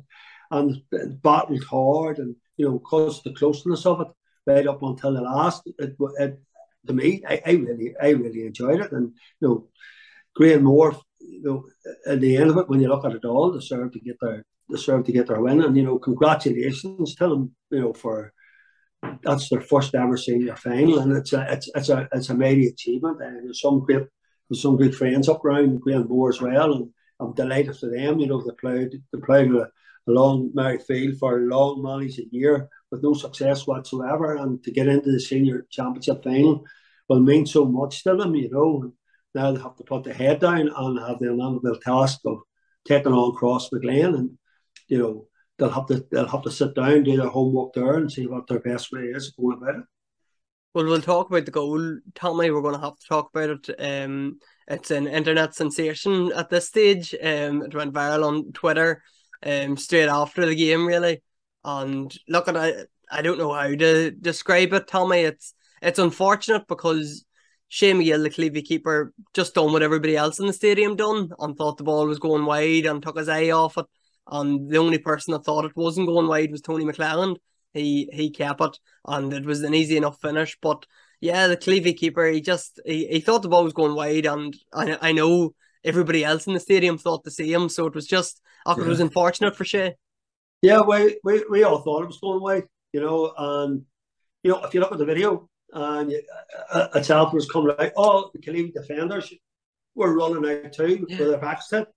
and 0.51 1.23
battled 1.23 1.65
hard 1.65 2.19
and 2.19 2.37
you 2.57 2.67
know 2.67 2.79
because 2.79 3.23
the 3.23 3.33
closeness 3.33 3.87
of 3.87 4.01
it 4.03 4.09
right 4.47 4.67
up 4.67 4.83
until 4.83 5.15
the 5.15 5.21
last. 5.21 5.63
It, 5.79 5.97
it, 6.19 6.41
to 6.87 6.93
me, 6.93 7.23
I, 7.29 7.41
I, 7.47 7.53
really, 7.53 7.95
I 8.01 8.09
really 8.11 8.47
enjoyed 8.47 8.81
it, 8.81 8.93
and 8.93 9.13
you 9.41 9.49
know, 9.49 9.69
Granemore, 10.39 11.01
you 11.21 11.43
know, 11.43 11.65
at 12.07 12.21
the 12.21 12.37
end 12.37 12.51
of 12.51 12.59
it, 12.59 12.69
when 12.69 12.81
you 12.81 12.89
look 12.89 13.05
at 13.05 13.13
it 13.13 13.25
all, 13.25 13.53
deserve 13.53 13.93
to 13.93 14.01
get 14.01 14.17
their 14.21 14.45
deserve 14.71 15.05
to 15.05 15.13
get 15.13 15.29
their 15.29 15.41
win, 15.41 15.63
and 15.63 15.77
you 15.77 15.85
know, 15.85 15.99
congratulations 15.99 17.15
to 17.15 17.29
them, 17.29 17.55
you 17.71 17.81
know, 17.81 17.93
for 17.93 18.33
that's 19.23 19.49
their 19.49 19.61
first 19.61 19.95
ever 19.95 20.17
senior 20.17 20.57
final, 20.57 20.99
and 20.99 21.13
it's 21.13 21.33
a 21.33 21.47
it's 21.53 21.71
it's 21.75 21.89
a 21.89 22.09
it's 22.13 22.31
a 22.31 22.35
mighty 22.35 22.67
achievement, 22.67 23.23
and 23.23 23.47
there's 23.47 23.61
some 23.61 23.81
great 23.81 24.07
there's 24.49 24.63
some 24.63 24.77
good 24.77 24.95
friends 24.95 25.29
up 25.29 25.45
around 25.45 25.81
Granemore 25.83 26.31
as 26.31 26.41
well, 26.41 26.73
and 26.73 26.91
I'm 27.23 27.35
delighted 27.35 27.77
for 27.77 27.87
them. 27.87 28.19
You 28.19 28.27
know, 28.27 28.41
they 28.41 28.55
played 28.61 29.03
they 29.13 29.21
played 29.21 29.51
a, 29.53 29.63
a 29.63 30.11
long 30.11 30.53
Field 30.87 31.19
for 31.19 31.39
a 31.39 31.43
long 31.43 31.83
many's 31.83 32.19
a 32.19 32.25
year 32.31 32.69
with 32.91 33.03
no 33.03 33.15
success 33.15 33.67
whatsoever, 33.67 34.37
and 34.37 34.63
to 34.65 34.71
get 34.71 34.89
into 34.89 35.13
the 35.13 35.21
senior 35.21 35.67
championship 35.71 36.25
final 36.25 36.65
will 37.09 37.21
mean 37.21 37.47
so 37.47 37.65
much 37.65 38.03
to 38.05 38.17
them, 38.17 38.35
you 38.35 38.51
know. 38.51 38.93
Now 39.35 39.53
they 39.53 39.61
have 39.61 39.77
to 39.77 39.85
put 39.85 40.05
their 40.05 40.15
head 40.15 40.41
down 40.41 40.71
and 40.75 40.99
have 40.99 41.19
the 41.19 41.33
unenviable 41.33 41.79
task 41.79 42.21
of 42.27 42.41
taking 42.87 43.13
on 43.13 43.35
Crossmaglen, 43.37 44.15
and 44.15 44.39
you 44.89 44.99
know 44.99 45.27
they'll 45.59 45.71
have 45.71 45.87
to 45.87 46.05
they'll 46.11 46.29
have 46.29 46.43
to 46.43 46.51
sit 46.51 46.75
down, 46.75 47.05
do 47.05 47.17
their 47.17 47.29
homework 47.29 47.73
there, 47.73 47.97
and 47.97 48.11
see 48.11 48.27
what 48.27 48.47
their 48.47 48.61
best 48.61 48.93
way 48.93 49.03
is 49.05 49.31
going 49.31 49.57
about 49.57 49.77
it. 49.77 49.85
Well, 50.75 50.87
we'll 50.87 51.03
talk 51.03 51.29
about 51.29 51.45
the 51.45 51.51
goal, 51.51 51.99
Tommy. 52.15 52.51
We're 52.51 52.63
going 52.63 52.75
to 52.75 52.81
have 52.81 52.99
to 52.99 53.07
talk 53.07 53.31
about 53.35 53.51
it. 53.51 53.71
Um, 53.79 54.39
it's 54.69 54.91
an 54.91 55.07
internet 55.07 55.55
sensation 55.55 56.33
at 56.33 56.51
this 56.51 56.69
stage. 56.69 57.15
Um, 57.15 57.63
it 57.63 57.75
went 57.75 57.93
viral 57.93 58.27
on 58.27 58.53
Twitter. 58.53 59.03
Um, 59.45 59.77
straight 59.77 60.09
after 60.09 60.47
the 60.47 60.55
game, 60.55 60.87
really. 60.87 61.23
And 61.65 62.17
look, 62.29 62.49
at 62.49 62.57
I 62.57 62.85
I 63.11 63.23
don't 63.23 63.39
know 63.39 63.53
how 63.53 63.75
to 63.75 64.11
describe 64.11 64.73
it. 64.73 64.93
Me, 64.95 65.25
it's 65.25 65.55
it's 65.81 65.99
unfortunate 65.99 66.67
because 66.69 67.25
Shane 67.69 67.99
McGill, 67.99 68.23
the 68.23 68.31
Killeavy 68.31 68.65
keeper, 68.65 69.13
just 69.35 69.55
done 69.55 69.73
what 69.73 69.83
everybody 69.83 70.17
else 70.17 70.39
in 70.39 70.47
the 70.47 70.53
stadium 70.53 70.95
done 70.95 71.31
and 71.39 71.57
thought 71.57 71.77
the 71.79 71.85
ball 71.85 72.07
was 72.07 72.19
going 72.19 72.45
wide 72.45 72.87
and 72.87 73.03
took 73.03 73.19
his 73.19 73.29
eye 73.29 73.51
off 73.51 73.79
it. 73.79 73.87
And 74.29 74.71
the 74.71 74.79
only 74.79 74.99
person 74.99 75.33
that 75.33 75.45
thought 75.45 75.65
it 75.65 75.77
wasn't 75.77 76.07
going 76.07 76.29
wide 76.29 76.53
was 76.53 76.61
Tony 76.61 76.85
McClelland. 76.85 77.39
He 77.75 78.09
he 78.13 78.31
kept 78.31 78.61
it 78.61 78.79
and 79.07 79.33
it 79.33 79.45
was 79.45 79.63
an 79.63 79.75
easy 79.75 79.97
enough 79.97 80.21
finish. 80.21 80.57
But 80.61 80.87
yeah, 81.23 81.47
the 81.47 81.57
Killeavy 81.57 81.97
keeper, 81.97 82.27
he 82.27 82.43
just 82.43 82.81
he, 82.85 83.07
he 83.07 83.21
thought 83.21 83.41
the 83.41 83.49
ball 83.49 83.65
was 83.65 83.73
going 83.73 83.95
wide 83.95 84.27
and 84.27 84.55
I 84.75 84.99
I 85.01 85.13
know 85.13 85.55
everybody 85.85 86.25
else 86.25 86.47
in 86.47 86.53
the 86.53 86.61
stadium 86.61 86.99
thought 86.99 87.25
the 87.25 87.31
same. 87.31 87.69
So 87.69 87.87
it 87.87 87.95
was 87.95 88.07
just 88.07 88.43
oh, 88.67 88.75
yeah. 88.77 88.85
it 88.85 88.89
was 88.89 89.01
unfortunate 89.01 89.57
for 89.57 89.65
Shay. 89.65 89.95
Yeah, 90.61 90.81
we, 90.81 91.19
we, 91.25 91.45
we 91.51 91.63
all 91.65 91.81
thought 91.83 92.05
it 92.05 92.07
was 92.07 92.21
going 92.21 92.39
away, 92.39 92.63
you 92.93 93.01
know, 93.01 93.33
and, 93.37 93.83
you 94.45 94.53
know, 94.53 94.63
if 94.65 94.73
you 94.73 94.79
look 94.79 94.93
at 94.93 94.99
the 94.99 95.05
video 95.05 95.49
and 95.73 96.13
a, 96.73 97.03
child 97.03 97.35
was 97.35 97.51
coming 97.51 97.75
out, 97.77 97.91
all 97.97 98.31
the 98.33 98.39
Killeavy 98.39 98.73
defenders 98.73 99.35
were 99.97 100.17
running 100.17 100.49
out 100.49 100.73
too 100.73 101.05
yeah. 101.09 101.19
with 101.19 101.31
their 101.31 101.39
backs 101.39 101.67
to 101.69 101.89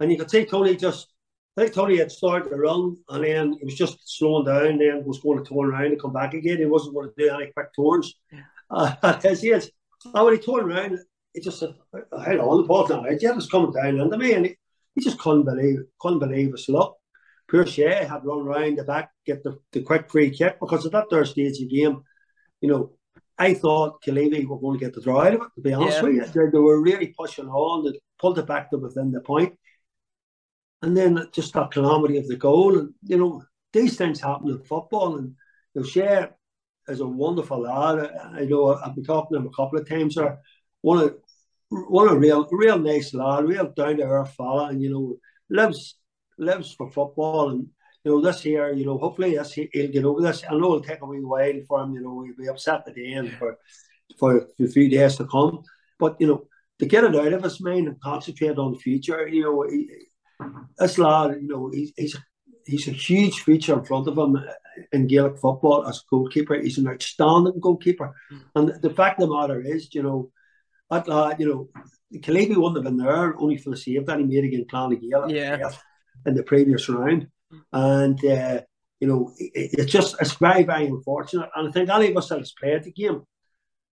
And 0.00 0.10
you 0.10 0.16
could 0.16 0.30
see 0.30 0.46
Tony 0.46 0.76
just, 0.76 1.12
I 1.58 1.62
think 1.62 1.74
Tony 1.74 1.98
had 1.98 2.10
started 2.10 2.48
to 2.48 2.56
run 2.56 2.96
and 3.10 3.22
then 3.22 3.52
he 3.58 3.64
was 3.66 3.74
just 3.74 3.98
slowing 4.04 4.46
down, 4.46 4.66
and 4.66 4.80
then 4.80 5.04
was 5.04 5.20
going 5.20 5.44
to 5.44 5.48
turn 5.48 5.66
around 5.66 5.92
and 5.92 6.00
come 6.00 6.14
back 6.14 6.32
again. 6.32 6.56
He 6.56 6.64
wasn't 6.64 6.94
going 6.94 7.10
to 7.10 7.14
do 7.18 7.28
any 7.34 7.52
quick 7.52 7.68
turns. 7.78 8.14
Yeah. 8.32 8.40
Uh, 8.70 8.94
as 9.24 9.42
he 9.42 9.50
is, 9.50 9.70
and 10.04 10.24
when 10.24 10.34
he 10.34 10.40
turned 10.40 10.70
around, 10.70 10.98
he 11.32 11.40
just 11.40 11.58
said, 11.58 11.74
"Hang 11.94 12.40
on, 12.40 12.62
the 12.62 12.66
ball's 12.66 12.90
not 12.90 13.08
out 13.10 13.22
yet. 13.22 13.36
It's 13.36 13.48
coming 13.48 13.72
down 13.72 14.00
under 14.00 14.16
me," 14.16 14.32
and 14.32 14.46
he, 14.46 14.56
he 14.94 15.00
just 15.02 15.18
couldn't 15.18 15.44
believe, 15.44 15.78
couldn't 16.00 16.18
believe 16.18 16.52
his 16.52 16.68
luck. 16.68 16.96
Shea 17.66 18.04
had 18.04 18.24
run 18.24 18.40
around 18.40 18.76
the 18.78 18.84
back, 18.84 19.10
get 19.24 19.44
the, 19.44 19.58
the 19.72 19.82
quick 19.82 20.10
free 20.10 20.30
kick 20.30 20.58
because 20.58 20.84
at 20.84 20.92
that 20.92 21.06
third 21.10 21.28
stage 21.28 21.52
of 21.52 21.68
the 21.68 21.76
game, 21.76 22.02
you 22.60 22.68
know, 22.68 22.92
I 23.38 23.54
thought 23.54 24.02
Killeavy 24.02 24.46
were 24.46 24.58
going 24.58 24.78
to 24.78 24.84
get 24.84 24.94
the 24.94 25.00
draw 25.00 25.20
out 25.22 25.34
of 25.34 25.42
it, 25.42 25.48
to 25.54 25.60
be 25.60 25.72
honest 25.72 25.98
Yeah. 25.98 26.02
with 26.02 26.14
you. 26.14 26.24
They, 26.24 26.50
they 26.50 26.58
were 26.58 26.80
really 26.80 27.14
pushing 27.16 27.46
on, 27.48 27.84
they 27.84 28.00
pulled 28.18 28.38
it 28.40 28.46
back 28.46 28.70
to 28.70 28.78
within 28.78 29.12
the 29.12 29.20
point. 29.20 29.56
And 30.82 30.96
then 30.96 31.28
just 31.32 31.52
that 31.54 31.70
calamity 31.70 32.18
of 32.18 32.26
the 32.26 32.36
goal. 32.36 32.78
And, 32.78 32.94
you 33.04 33.16
know, 33.16 33.44
these 33.72 33.96
things 33.96 34.20
happen 34.20 34.48
in 34.48 34.58
football. 34.64 35.16
And 35.16 35.34
you 35.74 35.82
know, 35.82 35.86
Shea 35.86 36.28
is 36.88 37.00
a 37.00 37.06
wonderful 37.06 37.62
lad. 37.62 38.10
I, 38.34 38.44
know 38.44 38.74
I've 38.74 38.94
been 38.94 39.04
talking 39.04 39.36
to 39.36 39.40
him 39.42 39.48
a 39.48 39.56
couple 39.56 39.78
of 39.78 39.88
times. 39.88 40.16
Or 40.16 40.38
one 40.82 41.02
of 41.02 41.16
one 41.70 42.08
a 42.08 42.14
real 42.16 42.46
real 42.50 42.78
nice 42.78 43.12
lad, 43.14 43.44
real 43.44 43.72
down 43.72 43.96
to 43.96 44.04
earth 44.04 44.34
fella, 44.34 44.68
and 44.68 44.82
you 44.82 44.90
know 44.90 45.16
lives 45.50 45.96
lives 46.38 46.72
for 46.72 46.90
football. 46.90 47.50
And 47.50 47.68
you 48.04 48.12
know 48.12 48.20
this 48.20 48.44
year, 48.44 48.72
you 48.72 48.86
know 48.86 48.98
hopefully 48.98 49.36
this 49.36 49.52
he- 49.52 49.70
he'll 49.72 49.90
get 49.90 50.04
over 50.04 50.22
this. 50.22 50.44
I 50.48 50.52
know 50.52 50.76
it'll 50.76 50.80
take 50.80 51.02
a 51.02 51.06
wee 51.06 51.20
while 51.20 51.60
for 51.66 51.82
him. 51.82 51.94
You 51.94 52.02
know 52.02 52.22
he'll 52.22 52.36
be 52.36 52.48
upset 52.48 52.84
at 52.86 52.94
the 52.94 53.14
end 53.14 53.32
for 53.32 53.58
for 54.18 54.46
a 54.60 54.68
few 54.68 54.88
days 54.88 55.16
to 55.16 55.26
come. 55.26 55.62
But 55.98 56.16
you 56.20 56.28
know 56.28 56.46
to 56.78 56.86
get 56.86 57.04
it 57.04 57.16
out 57.16 57.32
of 57.32 57.42
his 57.42 57.60
mind 57.60 57.88
and 57.88 58.00
concentrate 58.00 58.58
on 58.58 58.72
the 58.72 58.78
future. 58.78 59.26
You 59.26 59.42
know 59.42 59.62
he, 59.62 59.88
this 60.78 60.98
lad, 60.98 61.38
you 61.40 61.48
know 61.48 61.70
he's 61.72 61.92
he's 61.96 62.16
he's 62.64 62.88
a 62.88 62.92
huge 62.92 63.40
future 63.40 63.74
in 63.74 63.84
front 63.84 64.08
of 64.08 64.16
him 64.16 64.38
in 64.92 65.06
Gaelic 65.06 65.38
football 65.38 65.86
as 65.86 65.98
a 65.98 66.02
goalkeeper. 66.10 66.54
He's 66.54 66.78
an 66.78 66.88
outstanding 66.88 67.60
goalkeeper. 67.60 68.14
And 68.54 68.68
the 68.82 68.90
fact 68.90 69.20
of 69.20 69.28
the 69.28 69.34
matter 69.34 69.60
is, 69.60 69.94
you 69.94 70.02
know, 70.02 70.30
that 70.90 71.08
lad, 71.08 71.40
you 71.40 71.48
know, 71.48 71.68
Killeavy 72.20 72.56
wouldn't 72.56 72.76
have 72.76 72.84
been 72.84 72.96
there 72.96 73.36
only 73.38 73.56
for 73.58 73.70
the 73.70 73.76
save 73.76 74.06
that 74.06 74.18
he 74.18 74.24
made 74.24 74.44
against 74.44 74.70
Clonagale 74.70 75.30
Yeah. 75.32 75.70
in 76.24 76.34
the 76.34 76.42
previous 76.42 76.88
round. 76.88 77.28
And, 77.72 78.24
uh, 78.24 78.60
you 79.00 79.08
know, 79.08 79.32
it, 79.38 79.70
it's 79.78 79.92
just, 79.92 80.16
it's 80.20 80.34
very, 80.34 80.62
very 80.62 80.86
unfortunate. 80.86 81.50
And 81.54 81.68
I 81.68 81.70
think 81.72 81.88
any 81.90 82.10
of 82.10 82.16
us 82.16 82.28
that 82.28 82.38
has 82.38 82.52
played 82.52 82.84
the 82.84 82.92
game, 82.92 83.22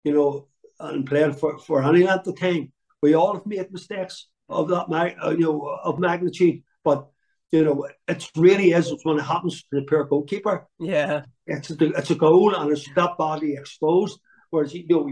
you 0.05 0.13
know, 0.13 0.49
and 0.81 1.07
played 1.07 1.37
for, 1.37 1.59
for 1.59 1.83
any 1.83 2.03
length 2.05 2.27
of 2.27 2.39
time, 2.39 2.73
we 3.03 3.15
all 3.15 3.35
have 3.35 3.47
made 3.47 3.73
mistakes 3.73 4.29
of 4.49 4.69
that, 4.69 4.87
uh, 5.25 5.31
you 5.31 5.41
know, 5.41 5.79
of 5.83 5.99
magnitude. 5.99 6.63
But, 6.85 7.09
you 7.53 7.65
know, 7.65 7.87
it 8.09 8.31
really 8.37 8.73
is 8.73 8.93
when 9.05 9.19
it 9.19 9.23
happens 9.23 9.61
to 9.63 9.69
the 9.73 9.83
poor 9.83 10.05
goalkeeper 10.05 10.67
Yeah. 10.81 11.23
it's 11.47 11.71
a, 11.71 11.85
it's 11.99 12.11
a 12.11 12.15
goal 12.15 12.55
and 12.55 12.73
it's 12.73 12.89
that 12.95 13.17
badly 13.19 13.55
exposed. 13.55 14.19
Whereas 14.51 14.75
you 14.75 14.87
know 14.89 15.09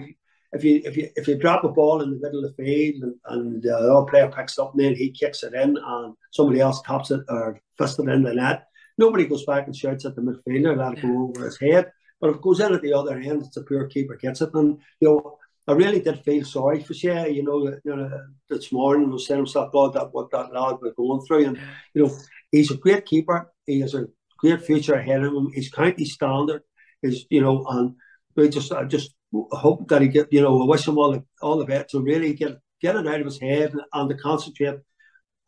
if 0.53 0.65
you 0.65 0.81
if 0.85 0.97
you 0.97 1.09
if 1.17 1.29
you 1.29 1.37
drop 1.37 1.65
a 1.65 1.69
ball 1.69 2.03
in 2.03 2.11
the 2.11 2.19
middle 2.21 2.45
of 2.45 2.57
the 2.57 2.63
field 2.65 3.03
and, 3.05 3.15
and 3.27 3.67
uh, 3.67 3.81
the 3.81 3.93
other 3.95 4.11
player 4.11 4.29
picks 4.31 4.59
up 4.59 4.73
and 4.75 4.83
then 4.83 4.95
he 4.95 5.11
kicks 5.11 5.43
it 5.43 5.55
in 5.55 5.77
and 5.77 6.15
somebody 6.33 6.61
else 6.61 6.83
taps 6.83 7.11
it 7.11 7.21
or 7.29 7.61
fists 7.79 7.99
it 7.99 8.09
in 8.09 8.23
the 8.23 8.35
net, 8.35 8.65
nobody 8.99 9.27
goes 9.27 9.45
back 9.45 9.67
and 9.67 9.77
shouts 9.77 10.05
at 10.05 10.15
the 10.17 10.23
midfielder 10.23 10.97
it 10.97 11.03
go 11.03 11.29
over 11.29 11.45
his 11.45 11.59
head. 11.61 11.93
But 12.21 12.31
if 12.31 12.37
it 12.37 12.43
goes 12.43 12.61
in 12.61 12.75
at 12.75 12.83
the 12.83 12.93
other 12.93 13.17
end, 13.19 13.43
it's 13.43 13.57
a 13.57 13.63
poor 13.63 13.87
keeper 13.87 14.17
gets 14.17 14.43
it. 14.43 14.53
And 14.55 14.79
you 15.01 15.09
know, 15.09 15.39
I 15.69 15.73
really 15.73 16.01
did 16.01 16.25
feel 16.25 16.45
sorry 16.45 16.83
for 16.83 16.95
Shea. 16.95 17.31
You 17.31 17.43
know, 17.43 17.67
you 17.85 17.97
know 17.97 18.11
this 18.49 18.73
morning 18.73 19.11
was 19.11 19.27
saying 19.27 19.39
himself, 19.39 19.73
God, 19.73 19.95
that 19.95 20.13
what 20.13 20.31
that 20.31 20.53
lad 20.53 20.79
was 20.81 20.95
going 20.97 21.21
through, 21.27 21.47
and 21.47 21.59
you 21.95 22.05
know, 22.05 22.17
he's 22.51 22.71
a 22.71 22.77
great 22.77 23.07
keeper. 23.07 23.53
He 23.67 23.81
has 23.81 23.95
a 23.95 24.07
great 24.39 24.63
future 24.63 24.95
ahead 24.95 25.23
of 25.23 25.33
him. 25.33 25.51
He's 25.55 25.71
county 25.71 26.05
standard. 26.05 26.63
Is 27.03 27.27
you 27.31 27.41
know, 27.41 27.65
and 27.67 27.95
we 28.37 28.49
just 28.49 28.73
I 28.73 28.85
just 28.85 29.15
hope 29.33 29.89
that 29.89 30.03
he 30.03 30.09
get 30.09 30.33
you 30.33 30.41
know 30.41 30.63
I 30.63 30.67
wish 30.67 30.89
him 30.89 30.99
all 30.99 31.13
the 31.13 31.25
all 31.41 31.59
the 31.59 31.67
best 31.67 31.91
to 31.91 32.01
really 32.01 32.35
get 32.35 32.59
get 32.81 32.97
it 32.97 33.07
out 33.07 33.21
of 33.21 33.27
his 33.27 33.41
head 33.41 33.73
and, 33.73 33.83
and 33.93 34.09
to 34.09 34.17
concentrate 34.17 34.81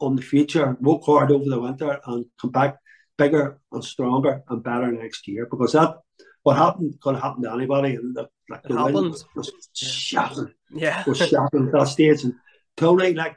on 0.00 0.16
the 0.16 0.22
future, 0.22 0.76
work 0.80 1.02
hard 1.04 1.30
over 1.30 1.44
the 1.48 1.60
winter, 1.60 1.98
and 2.06 2.26
come 2.40 2.50
back 2.50 2.76
bigger 3.16 3.60
and 3.72 3.84
stronger 3.84 4.42
and 4.48 4.62
better 4.62 4.90
next 4.90 5.28
year 5.28 5.46
because 5.50 5.72
that 5.72 5.96
what 6.42 6.56
happened 6.56 6.94
could 7.00 7.16
happen 7.16 7.42
to 7.42 7.52
anybody 7.52 7.94
and 7.94 8.14
the, 8.16 8.28
like 8.50 8.60
It 8.64 8.68
the 8.68 8.74
win 8.74 8.94
happens. 8.94 9.24
was 9.34 9.52
shocking 9.74 10.52
Yeah. 10.74 11.04
was 11.06 11.18
shocking 11.18 11.66
at 11.66 11.72
that 11.72 11.88
stage 11.88 12.24
and 12.24 12.34
Tony 12.76 13.14
like 13.14 13.36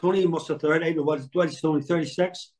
Tony 0.00 0.26
must 0.26 0.48
have 0.48 0.60
thirty 0.60 0.98
what 0.98 1.20
what 1.32 1.48
is 1.48 1.60
Tony 1.60 1.82
thirty 1.82 2.06
six 2.06 2.52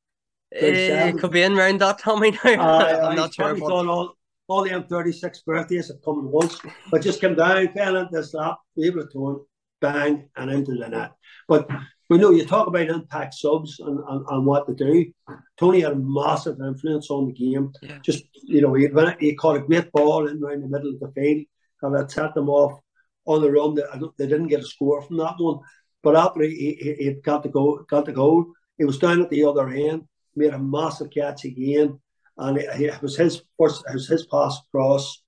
eh, 0.52 1.08
It 1.08 1.18
could 1.18 1.32
be 1.32 1.42
in 1.42 1.54
round 1.56 1.80
that 1.80 1.98
Tommy 1.98 2.30
now. 2.32 2.38
I'm 2.44 3.16
not 3.16 3.34
sure. 3.34 3.56
Thought 3.56 3.86
all, 3.86 4.16
all 4.46 4.64
them 4.64 4.84
36 4.84 5.40
birthdays 5.42 5.88
have 5.88 6.02
come 6.04 6.18
at 6.18 6.24
once, 6.32 6.60
but 6.90 7.02
just 7.02 7.20
come 7.20 7.34
down, 7.34 7.72
fell 7.72 7.96
into 7.96 8.10
this 8.14 8.34
lap, 8.34 8.58
able 8.78 9.06
to 9.06 9.12
turn, 9.12 9.40
bang, 9.80 10.28
and 10.36 10.50
into 10.50 10.74
the 10.76 10.88
net. 10.88 11.12
But 11.48 11.68
we 12.10 12.18
know 12.18 12.30
you 12.30 12.44
talk 12.44 12.66
about 12.66 12.88
impact 12.88 13.34
subs 13.34 13.80
and, 13.80 13.98
and, 14.08 14.26
and 14.28 14.46
what 14.46 14.66
to 14.66 14.74
do. 14.74 15.12
Tony 15.58 15.80
had 15.80 15.92
a 15.92 15.96
massive 15.96 16.60
influence 16.60 17.10
on 17.10 17.26
the 17.26 17.32
game. 17.32 17.72
Yeah. 17.82 17.98
Just, 18.04 18.24
you 18.44 18.60
know, 18.60 18.74
he, 18.74 18.88
he 19.20 19.34
caught 19.34 19.56
a 19.56 19.60
great 19.60 19.90
ball 19.92 20.28
in 20.28 20.42
around 20.42 20.62
the 20.62 20.68
middle 20.68 20.90
of 20.90 21.00
the 21.00 21.12
field 21.12 21.46
and 21.82 21.94
that 21.94 22.10
set 22.10 22.34
them 22.34 22.48
off 22.50 22.78
on 23.26 23.40
the 23.40 23.50
run. 23.50 23.74
They, 23.74 23.82
they 24.18 24.26
didn't 24.26 24.48
get 24.48 24.60
a 24.60 24.66
score 24.66 25.02
from 25.02 25.16
that 25.18 25.36
one. 25.38 25.60
But 26.02 26.16
after 26.16 26.42
he, 26.42 26.76
he, 26.80 26.94
he 27.04 27.14
got 27.14 27.42
the 27.42 27.48
goal, 27.48 27.80
got 27.88 28.04
the 28.04 28.12
goal, 28.12 28.52
he 28.76 28.84
was 28.84 28.98
down 28.98 29.22
at 29.22 29.30
the 29.30 29.44
other 29.44 29.68
end, 29.68 30.02
made 30.36 30.52
a 30.52 30.58
massive 30.58 31.10
catch 31.10 31.44
again, 31.44 31.98
and 32.36 32.58
it, 32.58 32.80
it 32.80 33.00
was 33.00 33.16
his 33.16 33.42
first, 33.58 33.84
it 33.88 33.94
was 33.94 34.08
his 34.08 34.26
pass 34.26 34.60
across. 34.68 35.22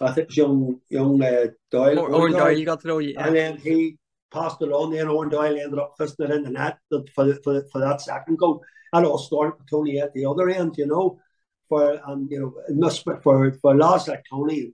I 0.00 0.12
think 0.12 0.24
it 0.24 0.28
was 0.28 0.36
young, 0.36 0.80
young 0.90 1.22
uh, 1.22 1.46
Doyle. 1.70 1.98
Or- 2.00 2.14
Owen 2.14 2.32
Doyle, 2.32 2.58
you 2.58 2.66
got 2.66 2.80
to 2.80 2.88
know. 2.88 2.98
Yeah. 2.98 3.24
And 3.24 3.34
then 3.34 3.56
he 3.56 3.96
passed 4.34 4.60
it 4.60 4.72
on. 4.72 4.92
Then 4.92 5.08
Owen 5.08 5.28
Doyle 5.28 5.58
ended 5.58 5.78
up 5.78 5.94
fisting 5.98 6.28
it 6.28 6.30
in 6.32 6.44
the 6.44 6.50
net 6.50 6.78
for 6.90 7.24
the, 7.24 7.40
for, 7.42 7.54
the, 7.54 7.68
for 7.72 7.80
that 7.80 8.00
second 8.00 8.38
goal. 8.38 8.62
That 8.92 9.04
all 9.04 9.18
started 9.18 9.58
with 9.58 9.70
Tony 9.70 10.00
at 10.00 10.12
the 10.12 10.26
other 10.26 10.48
end, 10.48 10.76
you 10.76 10.86
know. 10.86 11.18
For 11.68 11.98
and 12.08 12.30
you 12.30 12.40
know, 12.40 12.54
it 12.68 12.76
must 12.76 13.04
for 13.04 13.52
for 13.62 13.74
lads 13.74 14.08
like 14.08 14.24
Tony, 14.28 14.72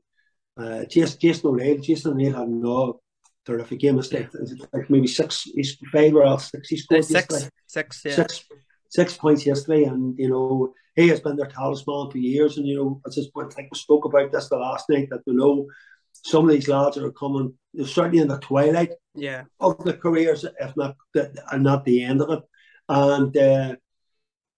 uh, 0.57 0.85
Jason, 0.87 1.21
Jason 1.21 1.51
O'Neill, 1.51 1.79
Jason 1.79 2.13
O'Neill 2.13 2.37
had 2.37 2.49
no 2.49 3.01
terrific 3.47 3.79
game. 3.79 3.99
It's 3.99 4.13
like, 4.13 4.29
it's 4.35 4.55
like 4.73 4.91
maybe 4.91 5.07
six, 5.07 5.43
he's 5.55 5.77
five 5.93 6.15
or 6.15 6.41
six. 6.41 6.69
He 6.69 6.77
scored 6.77 7.09
yesterday 7.09 7.49
six, 7.67 8.03
six, 8.03 8.03
yeah. 8.05 8.15
six 8.17 8.45
six 8.91 9.17
points 9.17 9.47
yesterday, 9.47 9.85
and 9.85 10.19
you 10.19 10.29
know 10.29 10.75
he 10.97 11.09
has 11.09 11.21
been 11.21 11.37
their 11.37 11.47
talisman 11.47 12.11
for 12.11 12.19
years. 12.19 12.59
And 12.59 12.67
you 12.67 12.77
know, 12.77 13.01
as 13.07 13.17
I 13.19 13.49
think 13.55 13.69
we 13.73 13.79
spoke 13.79 14.05
about 14.05 14.31
this 14.33 14.49
the 14.49 14.57
last 14.57 14.87
night 14.91 15.09
that 15.11 15.23
we 15.27 15.35
know 15.35 15.67
some 16.23 16.45
of 16.45 16.51
these 16.51 16.69
lads 16.69 16.99
are 16.99 17.13
coming 17.13 17.55
they're 17.73 17.87
certainly 17.87 18.19
in 18.19 18.29
the 18.29 18.39
twilight 18.39 18.93
Yeah, 19.15 19.45
of 19.61 19.85
the 19.85 19.95
careers, 19.95 20.45
if 20.45 20.77
not 20.77 20.97
the, 21.15 21.33
and 21.53 21.63
not 21.63 21.85
the 21.85 22.03
end 22.03 22.21
of 22.23 22.31
it. 22.31 22.43
And 22.89 23.37
uh, 23.37 23.77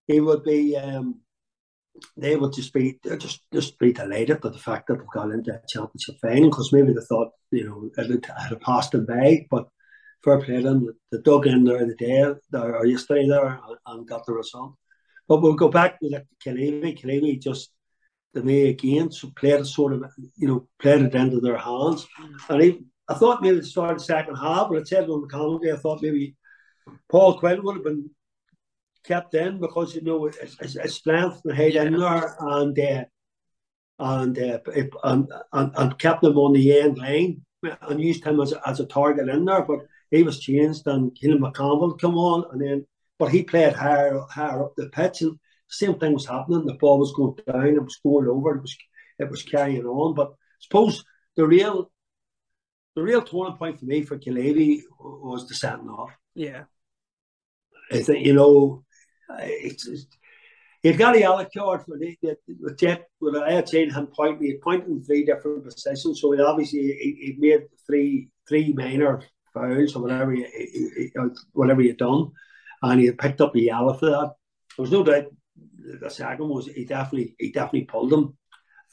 he 0.07 0.21
would 0.21 0.43
be. 0.45 0.77
Um, 0.77 1.21
they 2.17 2.37
would 2.37 2.55
just 2.55 2.73
be 2.73 2.99
just 3.19 3.43
just 3.53 3.79
be 3.79 3.93
delighted 3.93 4.43
with 4.43 4.55
the 4.55 4.59
fact 4.59 4.87
that 4.89 4.99
they've 4.99 5.07
got 5.13 5.31
into 5.31 5.53
a 5.53 5.61
championship 5.69 6.17
final 6.21 6.49
because 6.49 6.73
maybe 6.73 6.93
they 6.93 7.01
thought 7.03 7.33
you 7.51 7.65
know 7.69 7.91
it 7.97 8.25
had, 8.27 8.51
had 8.51 8.61
passed 8.61 8.93
them 8.93 9.05
by, 9.07 9.47
but 9.51 9.69
fair 10.25 10.41
play 10.41 10.63
them. 10.63 10.89
They 11.11 11.19
dug 11.19 11.47
in 11.47 11.65
there 11.65 11.87
the 11.87 11.95
day 11.95 12.35
there, 12.51 12.77
or 12.77 12.87
yesterday 12.87 13.29
there 13.29 13.47
and, 13.47 13.77
and 13.87 14.09
got 14.09 14.25
the 14.27 14.33
result. 14.33 14.75
But 15.29 15.43
we'll 15.43 15.55
go 15.55 15.69
back 15.69 16.01
to 16.01 16.09
like 16.09 16.27
Killeavy. 16.45 16.99
Killeavy 17.01 17.41
just 17.41 17.71
the 18.35 18.43
me 18.43 18.69
again 18.69 19.11
so 19.11 19.31
played 19.37 19.61
it 19.61 19.67
sort 19.67 19.93
of 19.93 20.05
you 20.37 20.49
know 20.49 20.69
played 20.81 21.03
it 21.03 21.15
into 21.15 21.41
their 21.41 21.59
hands. 21.59 22.07
And 22.49 22.63
he, 22.63 22.81
I 23.09 23.15
thought 23.15 23.43
maybe 23.43 23.59
it 23.59 23.65
started 23.65 24.01
second 24.01 24.37
half, 24.37 24.69
but 24.69 24.79
it 24.79 24.89
said 24.89 25.09
on 25.09 25.23
the 25.23 25.29
commentary 25.29 25.73
I 25.73 25.77
thought 25.77 26.03
maybe 26.03 26.37
Paul 27.11 27.39
Quinn 27.39 27.63
would 27.63 27.77
have 27.77 27.85
been 27.85 28.11
kept 29.05 29.35
in 29.35 29.59
because 29.59 29.95
you 29.95 30.03
know 30.03 30.25
his, 30.25 30.57
his, 30.61 30.75
his 30.75 30.95
strength 30.95 31.41
and 31.45 31.57
height 31.57 31.77
in 31.77 31.99
there 31.99 32.37
and 32.39 32.79
uh, 32.79 33.05
and, 33.99 34.39
uh, 34.39 34.59
and 35.05 35.33
and 35.53 35.73
and 35.77 35.99
kept 35.99 36.25
him 36.25 36.39
on 36.39 36.53
the 36.53 36.81
end 36.81 36.99
line 36.99 37.43
and 37.83 38.01
used 38.01 38.25
him 38.25 38.41
as 38.41 38.53
a, 38.53 38.69
as 38.69 38.81
a 38.81 38.87
target 38.87 39.29
in 39.29 39.45
there. 39.45 39.63
But 39.63 39.81
he 40.11 40.23
was 40.23 40.41
changed 40.41 40.87
and 40.87 41.13
Keelan 41.15 41.39
McCampbell 41.39 42.01
come 42.01 42.17
on 42.17 42.45
and 42.53 42.61
then 42.61 42.87
but 43.19 43.31
he 43.31 43.43
played 43.43 43.75
higher 43.75 44.21
higher 44.31 44.65
up 44.65 44.75
the 44.77 44.89
pitch 44.89 45.23
and 45.23 45.39
same 45.73 45.99
thing 45.99 46.13
was 46.13 46.27
happening. 46.27 46.67
The 46.67 46.75
ball 46.75 46.99
was 46.99 47.13
going 47.13 47.37
down, 47.47 47.67
it 47.67 47.83
was 47.83 47.99
going 48.05 48.29
over, 48.29 48.57
it 48.57 48.63
was 48.63 48.77
it 49.19 49.31
was 49.31 49.43
carrying 49.43 49.87
on. 49.87 50.15
But 50.15 50.29
I 50.31 50.61
suppose 50.61 51.05
the 51.37 51.47
real 51.47 51.91
the 52.95 53.03
real 53.03 53.23
turning 53.23 53.57
point 53.57 53.79
for 53.79 53.87
me 53.87 54.03
for 54.03 54.19
Killeavy 54.19 54.83
was 55.01 55.49
the 55.49 55.55
setting 55.55 55.89
off. 55.89 56.11
yeah, 56.35 56.65
I 57.91 58.03
think 58.03 58.27
you 58.27 58.35
know, 58.35 58.85
it's, 59.39 59.87
it's 59.89 60.07
you've 60.83 60.99
got 60.99 61.17
a 61.17 61.21
yellow 61.21 61.47
card 61.57 61.83
for 61.85 61.99
the, 61.99 62.17
the, 62.23 62.37
the 62.47 62.75
Jet. 62.75 63.07
With 63.21 63.37
I 63.37 63.53
had 63.53 63.69
seen 63.69 63.91
him 63.91 64.09
point, 64.09 64.43
he 64.43 64.59
pointed 64.63 64.89
in 64.89 65.03
three 65.03 65.25
different 65.25 65.65
positions, 65.65 66.21
so 66.21 66.33
he 66.33 66.41
obviously 66.41 66.81
he, 66.81 67.35
he 67.35 67.37
made 67.39 67.63
three 67.87 68.29
three 68.47 68.75
minor 68.75 69.23
fouls 69.55 69.97
or 69.97 70.03
whatever 70.03 70.33
he, 70.33 70.45
he, 70.45 71.11
whatever 71.53 71.81
he 71.81 71.89
had 71.89 71.99
done, 71.99 72.31
and 72.83 73.01
he 73.01 73.07
had 73.07 73.19
picked 73.19 73.41
up 73.41 73.53
the 73.53 73.63
yellow 73.63 73.95
for 73.95 74.07
that. 74.07 74.33
There 74.77 74.83
was 74.83 74.93
no 74.93 75.03
doubt 75.03 75.27
the 76.01 76.11
second 76.11 76.49
was 76.49 76.67
he 76.67 76.85
definitely 76.85 77.35
he 77.39 77.51
definitely 77.53 77.85
pulled 77.85 78.13
him. 78.13 78.37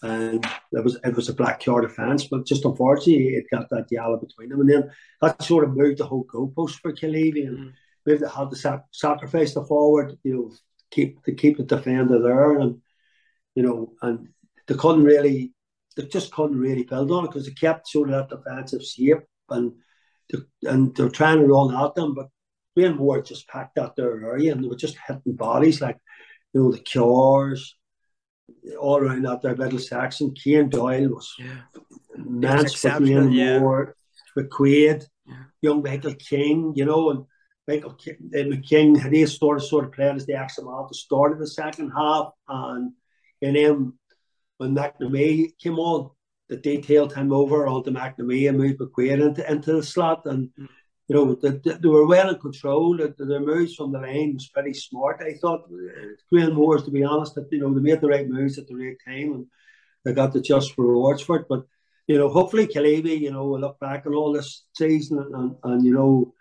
And 0.01 0.45
it 0.71 0.83
was 0.83 0.97
it 1.03 1.15
was 1.15 1.27
a 1.29 1.33
black 1.33 1.61
card 1.63 1.83
offence, 1.83 2.23
but 2.25 2.45
just 2.45 2.63
unfortunately 2.63 3.35
it 3.35 3.45
got 3.51 3.69
that 3.69 3.87
yellow 3.91 4.17
between 4.17 4.49
them, 4.49 4.61
and 4.61 4.69
then 4.69 4.91
that 5.21 5.43
sort 5.43 5.65
of 5.65 5.75
moved 5.75 5.97
the 5.97 6.05
whole 6.05 6.25
goalpost 6.25 6.75
for 6.81 6.93
Killeavy, 6.93 7.47
and 7.47 7.57
Mm. 7.57 7.73
maybe 8.05 8.19
they 8.19 8.29
had 8.29 8.49
to 8.49 8.55
sac- 8.55 8.87
sacrifice 8.91 9.53
the 9.53 9.65
forward, 9.65 10.17
you 10.23 10.33
know, 10.33 10.51
keep 10.89 11.21
to 11.25 11.33
keep 11.33 11.57
the 11.57 11.63
defender 11.63 12.17
there, 12.21 12.59
and 12.59 12.81
you 13.55 13.63
know, 13.63 13.93
and 14.01 14.29
they 14.67 14.75
couldn't 14.75 15.03
really 15.03 15.53
they 15.97 16.05
just 16.05 16.31
couldn't 16.31 16.57
really 16.57 16.83
build 16.83 17.11
on 17.11 17.25
it 17.25 17.27
because 17.27 17.45
they 17.45 17.51
kept 17.51 17.89
sort 17.89 18.09
of 18.09 18.15
that 18.15 18.29
defensive 18.37 18.81
shape 18.81 19.23
and 19.49 19.73
they, 20.31 20.39
and 20.69 20.95
they're 20.95 21.09
trying 21.09 21.39
to 21.39 21.45
run 21.45 21.75
at 21.75 21.93
them, 21.95 22.13
but 22.13 22.29
Granemore 22.77 23.25
just 23.25 23.49
packed 23.49 23.77
out 23.77 23.97
their 23.97 24.23
area 24.23 24.53
and 24.53 24.63
they 24.63 24.67
were 24.69 24.75
just 24.77 24.95
hitting 25.05 25.35
bodies 25.35 25.81
like 25.81 25.97
you 26.53 26.61
know 26.63 26.71
the 26.71 26.79
Cures 26.79 27.75
all 28.79 28.97
around 28.97 29.23
that 29.23 29.41
there 29.41 29.55
middle 29.55 29.79
section. 29.79 30.33
Kane 30.33 30.69
Doyle 30.69 31.09
was 31.09 31.33
Yeah. 31.37 31.61
immense 32.15 32.71
exceptional, 32.73 33.23
Graham 33.23 33.31
yeah. 33.31 33.59
Moore, 33.59 33.95
McQuaid, 34.37 35.05
Yeah. 35.27 35.35
young 35.61 35.83
Michael 35.83 36.15
King, 36.15 36.73
you 36.75 36.85
know, 36.85 37.11
and 37.11 37.25
Michael 37.67 37.93
King, 37.93 38.17
uh, 38.33 38.37
McKing 38.37 38.97
had 38.97 39.13
he 39.13 39.25
started 39.27 39.61
sort 39.61 39.85
of 39.85 39.91
playing 39.91 40.15
as 40.15 40.25
the 40.25 40.33
man 40.33 40.43
at 40.83 40.87
the 40.89 40.95
start 40.95 41.31
of 41.33 41.39
the 41.39 41.47
second 41.47 41.91
half, 41.91 42.31
and 42.47 42.93
and 43.41 43.55
then 43.55 43.93
when 44.57 44.75
McNamee 44.75 45.57
came 45.57 45.79
on, 45.79 46.09
the 46.49 46.57
detail 46.57 47.07
him 47.07 47.31
over 47.31 47.67
onto 47.67 47.91
McNamee 47.91 48.49
and 48.49 48.57
moved 48.57 48.79
McQuaid 48.79 49.21
into, 49.25 49.51
into 49.51 49.73
the 49.73 49.83
slot, 49.83 50.25
and 50.25 50.49
Mm. 50.59 50.67
You 51.09 51.15
know 51.15 51.33
they, 51.33 51.89
were 51.89 52.05
well 52.05 52.29
in 52.29 52.39
control. 52.39 52.95
The, 52.95 53.13
the 53.17 53.39
moves 53.39 53.73
from 53.73 53.91
the 53.91 53.99
lane 53.99 54.35
was 54.35 54.47
pretty 54.49 54.75
smart. 54.75 55.21
I 55.25 55.33
thought 55.33 55.63
uh, 55.63 56.13
Granemore's, 56.31 56.83
to 56.83 56.91
be 56.91 57.03
honest, 57.03 57.33
that 57.35 57.51
you 57.51 57.59
know 57.59 57.73
they 57.73 57.81
made 57.81 57.99
the 57.99 58.07
right 58.07 58.29
moves 58.29 58.59
at 58.59 58.67
the 58.67 58.75
right 58.75 58.95
time, 59.03 59.33
and 59.33 59.45
they 60.05 60.13
got 60.13 60.33
the 60.33 60.39
just 60.39 60.77
rewards 60.77 61.23
for 61.23 61.37
it. 61.37 61.47
But 61.49 61.63
you 62.07 62.17
know, 62.19 62.29
hopefully 62.29 62.67
Killeavy, 62.67 63.19
you 63.19 63.31
know, 63.31 63.45
will 63.45 63.59
look 63.59 63.79
back 63.79 64.05
on 64.05 64.13
all 64.13 64.33
this 64.33 64.65
season 64.77 65.17
and, 65.17 65.33
and, 65.35 65.55
and 65.63 65.85
you 65.85 65.93
know 65.95 66.33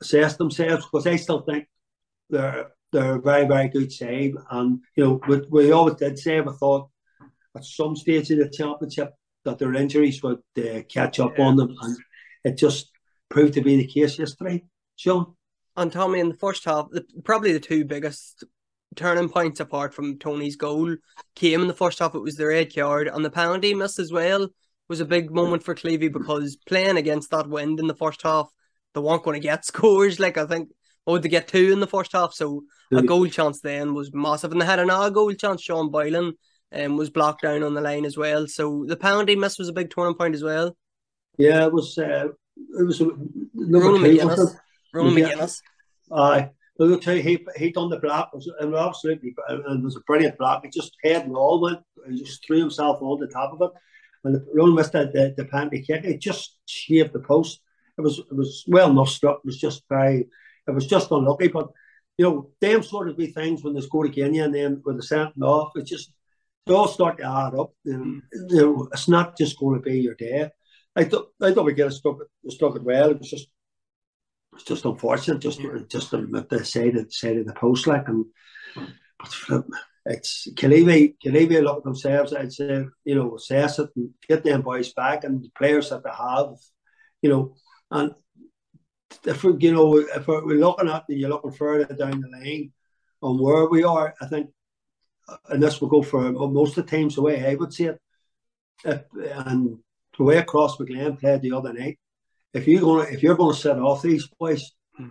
assess 0.00 0.36
themselves 0.36 0.84
because 0.84 1.08
I 1.08 1.16
still 1.16 1.40
think 1.40 1.66
they're 2.30 2.68
they're 2.92 3.16
a 3.16 3.20
very 3.20 3.46
very 3.46 3.68
good 3.68 3.90
side, 3.92 4.34
and 4.48 4.78
you 4.96 5.04
know 5.04 5.20
we, 5.26 5.42
we 5.50 5.72
always 5.72 5.96
did 5.96 6.20
say 6.20 6.40
we 6.40 6.52
thought 6.52 6.88
at 7.56 7.64
some 7.64 7.96
stage 7.96 8.30
in 8.30 8.38
the 8.38 8.48
championship 8.48 9.12
that 9.44 9.58
their 9.58 9.74
injuries 9.74 10.22
would 10.22 10.42
uh, 10.58 10.82
catch 10.88 11.18
up 11.18 11.36
Yeah. 11.36 11.46
on 11.46 11.56
them, 11.56 11.74
and 11.82 11.96
it 12.44 12.56
just 12.56 12.92
proved 13.34 13.54
to 13.54 13.60
be 13.60 13.76
the 13.76 13.86
case 13.86 14.16
yesterday. 14.16 14.62
Sean, 14.94 15.34
And 15.76 15.90
Tommy, 15.90 16.20
in 16.20 16.28
the 16.28 16.36
first 16.36 16.64
half, 16.64 16.86
the, 16.90 17.04
probably 17.24 17.52
the 17.52 17.58
two 17.58 17.84
biggest 17.84 18.44
turning 18.94 19.28
points 19.28 19.58
apart 19.58 19.92
from 19.92 20.20
Tony's 20.20 20.54
goal 20.54 20.94
came 21.34 21.60
in 21.60 21.66
the 21.66 21.74
first 21.74 21.98
half. 21.98 22.14
It 22.14 22.20
was 22.20 22.36
the 22.36 22.46
red 22.46 22.72
card 22.72 23.08
and 23.08 23.24
the 23.24 23.30
penalty 23.30 23.74
miss 23.74 23.98
as 23.98 24.12
well 24.12 24.46
was 24.88 25.00
a 25.00 25.04
big 25.04 25.32
moment 25.32 25.64
for 25.64 25.74
Killeavy 25.74 26.12
because 26.12 26.56
playing 26.56 26.96
against 26.96 27.32
that 27.32 27.48
wind 27.48 27.80
in 27.80 27.88
the 27.88 27.96
first 27.96 28.22
half, 28.22 28.48
they 28.94 29.00
weren't 29.00 29.24
going 29.24 29.34
to 29.34 29.46
get 29.46 29.64
scores. 29.66 30.20
Like 30.20 30.38
I 30.38 30.46
think, 30.46 30.68
would 31.04 31.22
they 31.22 31.28
get 31.28 31.48
two 31.48 31.72
in 31.72 31.80
the 31.80 31.88
first 31.88 32.12
half? 32.12 32.34
So 32.34 32.62
a 32.92 33.02
goal 33.02 33.26
chance 33.26 33.60
then 33.60 33.94
was 33.94 34.14
massive, 34.14 34.52
and 34.52 34.60
they 34.60 34.66
had 34.66 34.78
another 34.78 35.10
goal 35.10 35.32
chance. 35.32 35.60
Sean 35.60 35.90
Boylan 35.90 36.34
um, 36.72 36.96
was 36.96 37.10
blocked 37.10 37.42
down 37.42 37.64
on 37.64 37.74
the 37.74 37.80
line 37.80 38.04
as 38.04 38.16
well. 38.16 38.46
So 38.46 38.84
the 38.86 38.96
penalty 38.96 39.34
miss 39.34 39.58
was 39.58 39.68
a 39.68 39.72
big 39.72 39.90
turning 39.90 40.14
point 40.14 40.34
as 40.34 40.44
well. 40.44 40.76
yeah, 41.36 41.66
it 41.66 41.72
was 41.72 41.98
uh, 41.98 42.28
it 42.56 42.86
was 42.86 43.00
Ronan 43.00 43.40
two. 43.54 44.16
McGuinness. 44.18 44.24
wasn't 44.26 44.50
it? 44.50 44.60
Ronan 44.94 45.18
Yeah. 45.18 45.32
McGuinness. 45.32 45.62
Aye. 46.12 46.50
Number 46.78 46.98
two, 46.98 47.14
he 47.16 47.46
he 47.56 47.70
done 47.70 47.88
the 47.88 47.98
block. 47.98 48.30
It 48.32 48.36
was, 48.36 48.50
was 48.60 48.88
absolutely 48.88 49.34
and 49.48 49.80
it 49.80 49.84
was 49.84 49.96
a 49.96 50.00
brilliant 50.00 50.38
block. 50.38 50.64
He 50.64 50.70
just 50.70 50.96
head 51.04 51.24
and 51.24 51.36
all 51.36 51.60
went. 51.60 51.80
He 52.08 52.18
just 52.18 52.44
threw 52.44 52.58
himself 52.58 53.00
on 53.00 53.20
the 53.20 53.28
top 53.28 53.52
of 53.52 53.62
it. 53.62 53.70
And 54.24 54.34
the 54.34 54.46
Rowan 54.52 54.74
missed 54.74 54.92
the, 54.92 55.10
the, 55.12 55.34
the 55.36 55.44
penalty 55.44 55.82
kick. 55.82 56.04
It 56.04 56.20
just 56.20 56.58
shaved 56.66 57.12
the 57.12 57.20
post. 57.20 57.60
It 57.96 58.00
was 58.00 58.18
it 58.18 58.34
was 58.34 58.64
well 58.66 58.90
enough 58.90 59.08
struck. 59.08 59.38
It 59.38 59.46
was 59.46 59.60
just 59.60 59.84
very. 59.88 60.28
It 60.66 60.74
was 60.74 60.86
just 60.86 61.10
unlucky. 61.12 61.48
But 61.48 61.68
you 62.18 62.24
know, 62.24 62.50
them 62.60 62.82
sort 62.82 63.08
of 63.08 63.16
be 63.16 63.28
things 63.28 63.62
when 63.62 63.74
they 63.74 63.80
score 63.80 64.06
again, 64.06 64.34
and 64.36 64.54
then 64.54 64.80
when 64.82 64.96
they 64.96 65.02
sent 65.02 65.40
off, 65.42 65.72
it 65.76 65.86
just 65.86 66.12
they 66.66 66.74
all 66.74 66.88
start 66.88 67.18
to 67.18 67.24
add 67.24 67.54
up. 67.54 67.72
And, 67.84 68.22
mm. 68.22 68.50
you 68.50 68.56
know, 68.56 68.88
it's 68.92 69.08
not 69.08 69.36
just 69.36 69.58
going 69.58 69.76
to 69.76 69.82
be 69.82 70.00
your 70.00 70.14
day. 70.14 70.50
I 70.96 71.04
thought 71.04 71.28
I 71.42 71.52
thought 71.52 71.64
we 71.64 71.74
get 71.74 71.92
struck 71.92 72.18
it 72.20 72.52
struck 72.52 72.76
it 72.76 72.84
well. 72.84 73.10
It 73.10 73.18
was 73.18 73.30
just 73.30 73.48
it's 74.54 74.64
just 74.64 74.84
unfortunate, 74.84 75.40
just 75.40 75.60
mm-hmm. 75.60 75.84
just 75.88 76.14
on 76.14 76.30
the 76.30 76.64
side 76.64 76.96
of 76.96 77.12
side 77.12 77.38
of 77.38 77.46
the 77.46 77.54
post, 77.54 77.86
like 77.86 78.08
and 78.08 78.26
but 79.48 79.64
it's 80.06 80.48
Killeavy 80.54 81.16
Killeavy 81.24 81.62
look 81.62 81.78
at 81.78 81.84
themselves. 81.84 82.32
I'd 82.32 82.52
say 82.52 82.84
you 83.04 83.14
know 83.14 83.34
assess 83.34 83.78
it 83.78 83.90
and 83.96 84.10
get 84.28 84.44
them 84.44 84.62
boys 84.62 84.92
back 84.92 85.24
and 85.24 85.42
the 85.42 85.50
players 85.56 85.90
that 85.90 86.04
they 86.04 86.10
have, 86.10 86.56
you 87.22 87.30
know, 87.30 87.56
and 87.90 88.14
if 89.24 89.42
we 89.42 89.54
you 89.58 89.72
know 89.72 89.96
if 89.98 90.26
we're 90.26 90.42
looking 90.42 90.88
at 90.88 91.04
and 91.08 91.18
you're 91.18 91.30
looking 91.30 91.52
further 91.52 91.92
down 91.94 92.20
the 92.20 92.28
line 92.28 92.72
on 93.22 93.38
where 93.38 93.66
we 93.66 93.82
are, 93.82 94.14
I 94.20 94.26
think, 94.26 94.50
and 95.48 95.62
this 95.62 95.80
will 95.80 95.88
go 95.88 96.02
for 96.02 96.30
most 96.30 96.76
of 96.76 96.84
the 96.86 96.90
teams 96.90 97.14
the 97.14 97.22
way 97.22 97.44
I 97.44 97.54
would 97.54 97.72
see 97.72 97.86
it, 97.86 97.98
if, 98.84 99.02
and 99.14 99.78
the 100.18 100.24
way 100.24 100.38
across 100.38 100.78
McLean 100.78 101.16
played 101.16 101.42
the 101.42 101.52
other 101.52 101.72
night 101.72 101.98
if 102.52 102.68
you're 102.68 102.80
going 102.80 103.06
to 103.06 103.12
if 103.12 103.22
you're 103.22 103.36
going 103.36 103.54
to 103.54 103.60
set 103.60 103.78
off 103.78 104.02
these 104.02 104.28
boys, 104.38 104.72
Hmm. 104.96 105.08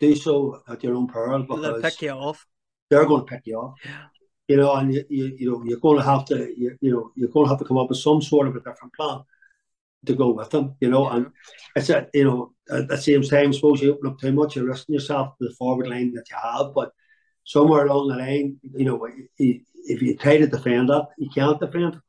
do 0.00 0.14
so 0.14 0.60
at 0.68 0.82
your 0.84 0.94
own 0.96 1.06
peril 1.08 1.42
because 1.42 1.62
They'll 1.62 1.80
pick 1.82 2.02
you 2.02 2.10
off. 2.10 2.46
they're 2.90 3.06
going 3.06 3.24
to 3.24 3.30
pick 3.32 3.46
you 3.46 3.56
off. 3.58 3.74
Yeah. 3.84 4.04
You 4.48 4.56
know, 4.58 4.74
and 4.74 4.92
you, 4.92 5.02
you, 5.08 5.24
you 5.38 5.50
know 5.50 5.62
you're 5.64 5.80
going 5.80 5.96
to 5.96 6.04
have 6.04 6.24
to 6.26 6.36
you, 6.60 6.76
you 6.82 6.90
know 6.92 7.10
you're 7.16 7.30
going 7.30 7.46
to 7.46 7.50
have 7.50 7.58
to 7.60 7.64
come 7.64 7.78
up 7.78 7.88
with 7.88 7.98
some 7.98 8.20
sort 8.20 8.46
of 8.48 8.54
a 8.56 8.60
different 8.60 8.92
plan 8.92 9.20
to 10.04 10.14
go 10.14 10.30
with 10.32 10.50
them. 10.50 10.74
You 10.80 10.90
know, 10.90 11.08
and 11.08 11.28
it's 11.74 11.88
a, 11.88 12.06
you 12.12 12.24
know 12.24 12.52
at 12.70 12.88
the 12.88 12.98
same 12.98 13.22
time, 13.22 13.52
suppose 13.54 13.80
you 13.80 13.92
open 13.94 14.10
up 14.10 14.18
too 14.18 14.32
much, 14.32 14.56
you're 14.56 14.66
risking 14.66 14.94
yourself 14.94 15.36
to 15.38 15.48
the 15.48 15.54
forward 15.54 15.86
line 15.88 16.12
that 16.14 16.28
you 16.30 16.36
have, 16.42 16.74
but 16.74 16.90
somewhere 17.44 17.86
along 17.86 18.08
the 18.08 18.16
line, 18.16 18.56
you 18.74 18.84
know, 18.86 19.06
if 19.38 20.02
you 20.02 20.16
try 20.16 20.36
to 20.38 20.46
defend 20.46 20.88
that, 20.90 21.08
you 21.18 21.28
can't 21.34 21.58
defend. 21.60 21.94
it. 21.94 22.00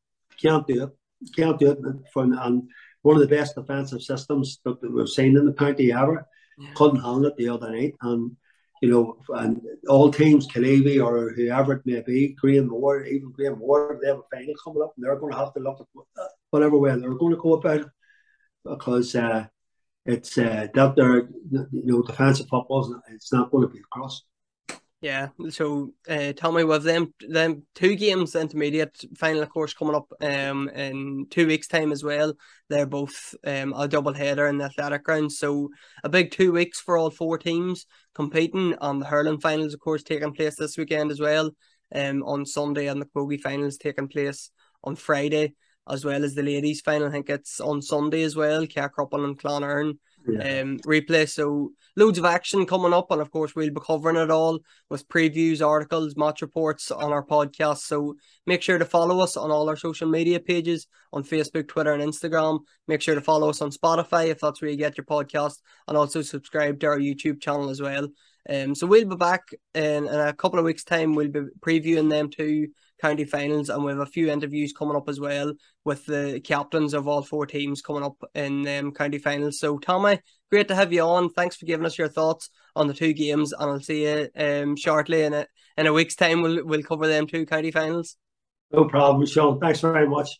You 0.41 0.49
can't 0.49 0.67
do 0.67 0.83
it. 0.83 0.89
Can't 1.35 1.59
do 1.59 1.71
it. 1.71 1.79
From 2.13 2.33
and 2.37 2.69
one 3.01 3.15
of 3.15 3.21
the 3.21 3.35
best 3.35 3.55
defensive 3.55 4.01
systems 4.01 4.59
that 4.65 4.77
we've 4.81 5.07
seen 5.09 5.37
in 5.37 5.45
the 5.45 5.53
county 5.53 5.91
ever 5.93 6.25
Yeah. 6.57 6.73
couldn't 6.75 7.01
handle 7.01 7.25
it 7.25 7.35
the 7.37 7.49
other 7.49 7.69
night, 7.71 7.95
and 8.01 8.35
you 8.81 8.89
know, 8.91 9.17
and 9.29 9.61
all 9.89 10.11
teams, 10.11 10.47
Killeavy 10.47 11.03
or 11.03 11.29
whoever 11.31 11.73
it 11.73 11.85
may 11.85 12.01
be, 12.01 12.35
Granemore, 12.41 13.07
even 13.07 13.31
Granemore, 13.33 13.97
they 14.01 14.07
have 14.09 14.19
a 14.19 14.23
final 14.35 14.53
coming 14.63 14.83
up, 14.83 14.93
and 14.95 15.03
they're 15.05 15.15
going 15.19 15.31
to 15.31 15.37
have 15.39 15.53
to 15.53 15.59
look 15.59 15.79
at 15.79 15.87
what- 15.93 16.07
whatever 16.51 16.77
way 16.77 16.95
they're 16.97 17.13
going 17.15 17.33
to 17.35 17.41
go 17.41 17.53
about 17.53 17.81
it 17.81 17.87
because 18.63 19.15
uh, 19.15 19.45
it's 20.05 20.37
uh, 20.37 20.67
that 20.73 20.95
their 20.95 21.29
you 21.51 21.67
know 21.71 22.01
defensive 22.03 22.47
football, 22.47 23.01
it's 23.09 23.31
not 23.33 23.49
going 23.51 23.67
to 23.67 23.73
be 23.73 23.79
across. 23.79 24.23
Yeah, 25.05 25.27
so 25.49 25.91
uh, 26.09 26.33
tell 26.33 26.51
me 26.51 26.63
with 26.63 26.83
them 26.83 27.13
them 27.19 27.61
two 27.75 27.95
games 27.95 28.33
intermediate 28.33 29.05
final 29.15 29.43
of 29.43 29.49
course 29.51 29.71
coming 29.71 29.93
up 29.93 30.11
um 30.19 30.67
in 30.69 31.27
two 31.29 31.45
weeks 31.45 31.67
time 31.67 31.91
as 31.91 32.03
well. 32.03 32.33
They're 32.69 32.87
both 32.87 33.35
um 33.45 33.71
a 33.77 33.87
double 33.87 34.13
header 34.15 34.47
in 34.47 34.57
the 34.57 34.65
athletic 34.65 35.03
ground, 35.03 35.31
so 35.31 35.69
a 36.03 36.09
big 36.09 36.31
two 36.31 36.51
weeks 36.51 36.79
for 36.79 36.97
all 36.97 37.11
four 37.11 37.37
teams 37.37 37.85
competing. 38.15 38.73
On 38.79 38.97
the 38.97 39.05
hurling 39.05 39.39
finals 39.39 39.75
of 39.75 39.79
course 39.79 40.01
taking 40.01 40.33
place 40.33 40.55
this 40.55 40.75
weekend 40.75 41.11
as 41.11 41.19
well. 41.19 41.51
Um 41.93 42.23
on 42.23 42.43
Sunday 42.43 42.87
and 42.87 42.99
the 42.99 43.05
Camogie 43.05 43.39
finals 43.39 43.77
taking 43.77 44.07
place 44.07 44.49
on 44.83 44.95
Friday 44.95 45.53
as 45.87 46.03
well 46.03 46.23
as 46.25 46.33
the 46.33 46.41
ladies 46.41 46.81
final. 46.81 47.09
I 47.09 47.11
think 47.11 47.29
it's 47.29 47.59
on 47.59 47.83
Sunday 47.83 48.23
as 48.23 48.35
well. 48.35 48.65
Carrickcruppen 48.65 49.23
and 49.23 49.37
Clonern 49.39 49.99
Um 50.27 50.79
replay. 50.79 51.29
So 51.29 51.71
loads 51.95 52.17
of 52.17 52.25
action 52.25 52.65
coming 52.65 52.93
up, 52.93 53.11
and 53.11 53.21
of 53.21 53.31
course 53.31 53.55
we'll 53.55 53.69
be 53.69 53.81
covering 53.85 54.17
it 54.17 54.31
all 54.31 54.59
with 54.89 55.07
previews, 55.07 55.65
articles, 55.65 56.15
match 56.17 56.41
reports 56.41 56.91
on 56.91 57.11
our 57.11 57.25
podcast. 57.25 57.79
So 57.79 58.15
make 58.45 58.61
sure 58.61 58.77
to 58.77 58.85
follow 58.85 59.19
us 59.19 59.37
on 59.37 59.51
all 59.51 59.69
our 59.69 59.75
social 59.75 60.09
media 60.09 60.39
pages 60.39 60.87
on 61.13 61.23
Facebook, 61.23 61.67
Twitter, 61.67 61.93
and 61.93 62.03
Instagram. 62.03 62.59
Make 62.87 63.01
sure 63.01 63.15
to 63.15 63.21
follow 63.21 63.49
us 63.49 63.61
on 63.61 63.71
Spotify 63.71 64.27
if 64.27 64.39
that's 64.39 64.61
where 64.61 64.71
you 64.71 64.77
get 64.77 64.97
your 64.97 65.05
podcast, 65.05 65.57
and 65.87 65.95
also 65.95 66.21
subscribe 66.21 66.79
to 66.79 66.87
our 66.87 66.99
YouTube 66.99 67.41
channel 67.41 67.69
as 67.69 67.81
well. 67.81 68.07
Um, 68.49 68.75
so 68.75 68.85
we'll 68.87 69.05
be 69.05 69.15
back 69.15 69.43
in, 69.73 70.07
in 70.07 70.19
a 70.19 70.33
couple 70.33 70.59
of 70.59 70.65
weeks' 70.65 70.83
time. 70.83 71.15
We'll 71.15 71.29
be 71.29 71.41
previewing 71.61 72.09
them 72.09 72.29
two 72.29 72.67
county 73.05 73.23
finals, 73.23 73.69
and 73.69 73.83
we 73.83 73.91
have 73.91 73.99
a 73.99 74.05
few 74.05 74.31
interviews 74.31 74.73
coming 74.73 74.95
up 74.95 75.07
as 75.07 75.19
well 75.19 75.53
with 75.83 76.07
the 76.07 76.41
captains 76.43 76.95
of 76.95 77.07
all 77.07 77.21
four 77.21 77.45
teams 77.45 77.81
coming 77.81 78.01
up 78.03 78.17
in 78.33 78.67
um, 78.67 78.91
county 78.91 79.19
finals. 79.19 79.59
So 79.59 79.77
Tommy, 79.77 80.19
great 80.49 80.67
to 80.69 80.75
have 80.75 80.91
you 80.91 81.03
on. 81.03 81.29
Thanks 81.29 81.55
for 81.55 81.67
giving 81.67 81.85
us 81.85 81.99
your 81.99 82.09
thoughts 82.09 82.49
on 82.75 82.87
the 82.87 82.95
two 82.95 83.13
games, 83.13 83.53
and 83.53 83.69
I'll 83.69 83.79
see 83.79 84.05
you 84.05 84.29
um 84.35 84.75
shortly 84.75 85.21
in 85.21 85.33
a 85.35 85.45
in 85.77 85.85
a 85.85 85.93
week's 85.93 86.15
time. 86.15 86.41
We'll 86.41 86.65
we'll 86.65 86.81
cover 86.81 87.07
them 87.07 87.27
two 87.27 87.45
county 87.45 87.69
finals. 87.69 88.17
No 88.71 88.85
problem, 88.85 89.25
Sean. 89.27 89.59
Thanks 89.59 89.81
very 89.81 90.07
much. 90.07 90.39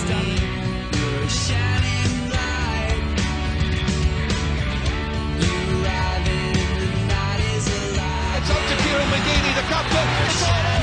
the 9.53 9.61
captain. 9.63 10.80